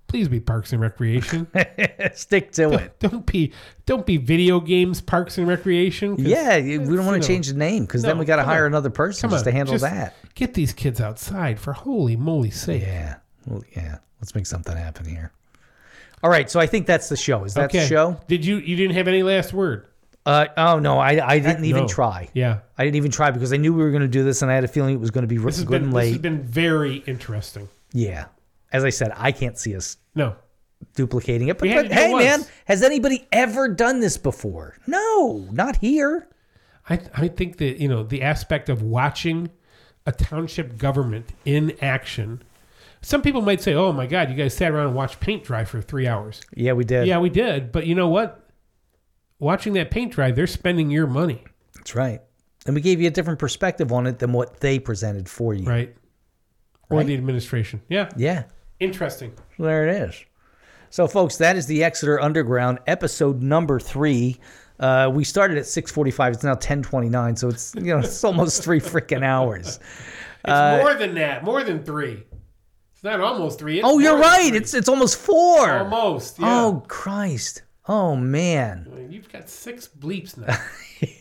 [0.07, 1.47] please be Parks and Recreation.
[2.13, 2.97] Stick to it.
[2.99, 3.51] Don't be
[3.85, 6.15] don't be video games Parks and Recreation.
[6.17, 8.71] yeah we don't want to change the name because then we got to hire on.
[8.71, 12.81] another person just to handle just that Get these kids outside for holy moly sake.
[12.83, 13.17] Yeah.
[13.45, 13.97] Well, yeah.
[14.23, 15.33] Let's make something happen here.
[16.23, 16.49] All right.
[16.49, 17.43] So I think that's the show.
[17.43, 18.17] Is that the show?
[18.29, 19.85] Did you you didn't have any last word?
[20.25, 21.87] Uh, oh no, I, I didn't Heck even no.
[21.89, 22.29] try.
[22.33, 22.59] Yeah.
[22.77, 24.55] I didn't even try because I knew we were going to do this, and I
[24.55, 26.11] had a feeling it was going to be This has good been and this has
[26.13, 26.21] late.
[26.21, 27.67] been very interesting.
[27.91, 28.27] Yeah.
[28.71, 30.37] As I said, I can't see us No.
[30.95, 31.57] duplicating it.
[31.57, 32.51] But, had but to do it hey, man, once.
[32.63, 34.77] has anybody ever done this before?
[34.87, 36.29] No, not here.
[36.89, 39.49] I I think that you know the aspect of watching
[40.05, 42.41] a township government in action.
[43.03, 45.65] Some people might say, "Oh my God, you guys sat around and watched paint dry
[45.65, 47.05] for three hours." Yeah, we did.
[47.05, 47.71] Yeah, we did.
[47.71, 48.39] But you know what?
[49.39, 51.43] Watching that paint dry, they're spending your money.
[51.75, 52.21] That's right.
[52.65, 55.65] And we gave you a different perspective on it than what they presented for you.
[55.65, 55.93] Right.
[56.89, 57.07] Or Right.
[57.07, 57.81] the administration.
[57.89, 58.09] Yeah.
[58.15, 58.43] Yeah.
[58.79, 59.33] Interesting.
[59.59, 60.23] There it is.
[60.89, 64.39] So, folks, that is the Exeter Underground episode number three.
[64.79, 66.33] Uh, we started at 6:45.
[66.35, 69.79] It's now 10:29, so it's you know it's almost three freaking hours.
[70.45, 71.45] It's Uh, more than that.
[71.45, 72.25] More than three.
[73.03, 73.81] It's not almost three.
[73.81, 74.47] Oh, you're right.
[74.49, 74.57] three.
[74.57, 75.69] It's it's almost four.
[75.79, 76.61] Almost, yeah.
[76.63, 77.63] Oh Christ.
[77.87, 79.07] Oh man.
[79.11, 80.57] You've got six bleeps now.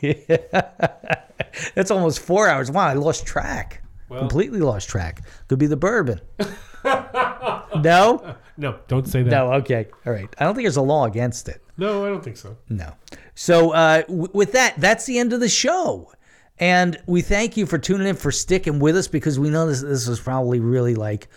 [1.74, 2.70] That's almost four hours.
[2.70, 3.82] Wow, I lost track.
[4.08, 5.22] Well- Completely lost track.
[5.48, 6.20] Could be the bourbon.
[6.84, 8.36] no.
[8.56, 9.30] No, don't say that.
[9.30, 9.52] No.
[9.54, 9.88] Okay.
[10.06, 10.28] All right.
[10.38, 11.62] I don't think there's a law against it.
[11.78, 12.56] No, I don't think so.
[12.68, 12.92] No.
[13.34, 16.12] So uh, w- with that, that's the end of the show.
[16.58, 19.80] And we thank you for tuning in, for sticking with us, because we know this
[19.80, 21.28] this was probably really like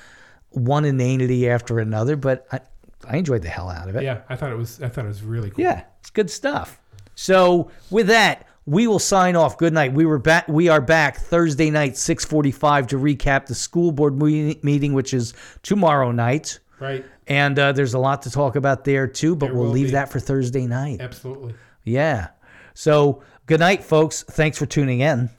[0.55, 2.59] one inanity after another, but I,
[3.07, 4.03] I enjoyed the hell out of it.
[4.03, 4.81] Yeah, I thought it was.
[4.81, 5.63] I thought it was really cool.
[5.63, 6.79] Yeah, it's good stuff.
[7.15, 9.57] So with that, we will sign off.
[9.57, 9.93] Good night.
[9.93, 10.47] We were back.
[10.47, 15.13] We are back Thursday night, six forty-five, to recap the school board me- meeting, which
[15.13, 16.59] is tomorrow night.
[16.79, 17.05] Right.
[17.27, 19.91] And uh, there's a lot to talk about there too, but There we'll leave be.
[19.91, 20.99] that for Thursday night.
[21.01, 21.55] Absolutely.
[21.83, 22.29] Yeah.
[22.73, 24.23] So good night, folks.
[24.23, 25.29] Thanks for tuning in.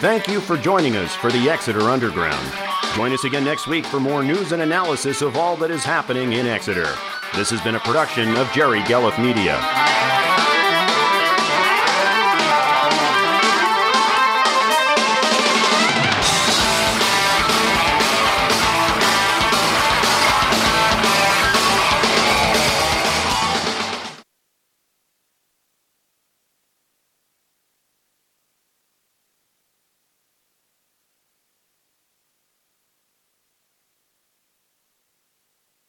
[0.00, 2.50] Thank you for joining us for the Exeter Underground.
[2.94, 6.32] Join us again next week for more news and analysis of all that is happening
[6.32, 6.88] in Exeter.
[7.36, 9.60] This has been a production of Jerry Gelliff Media.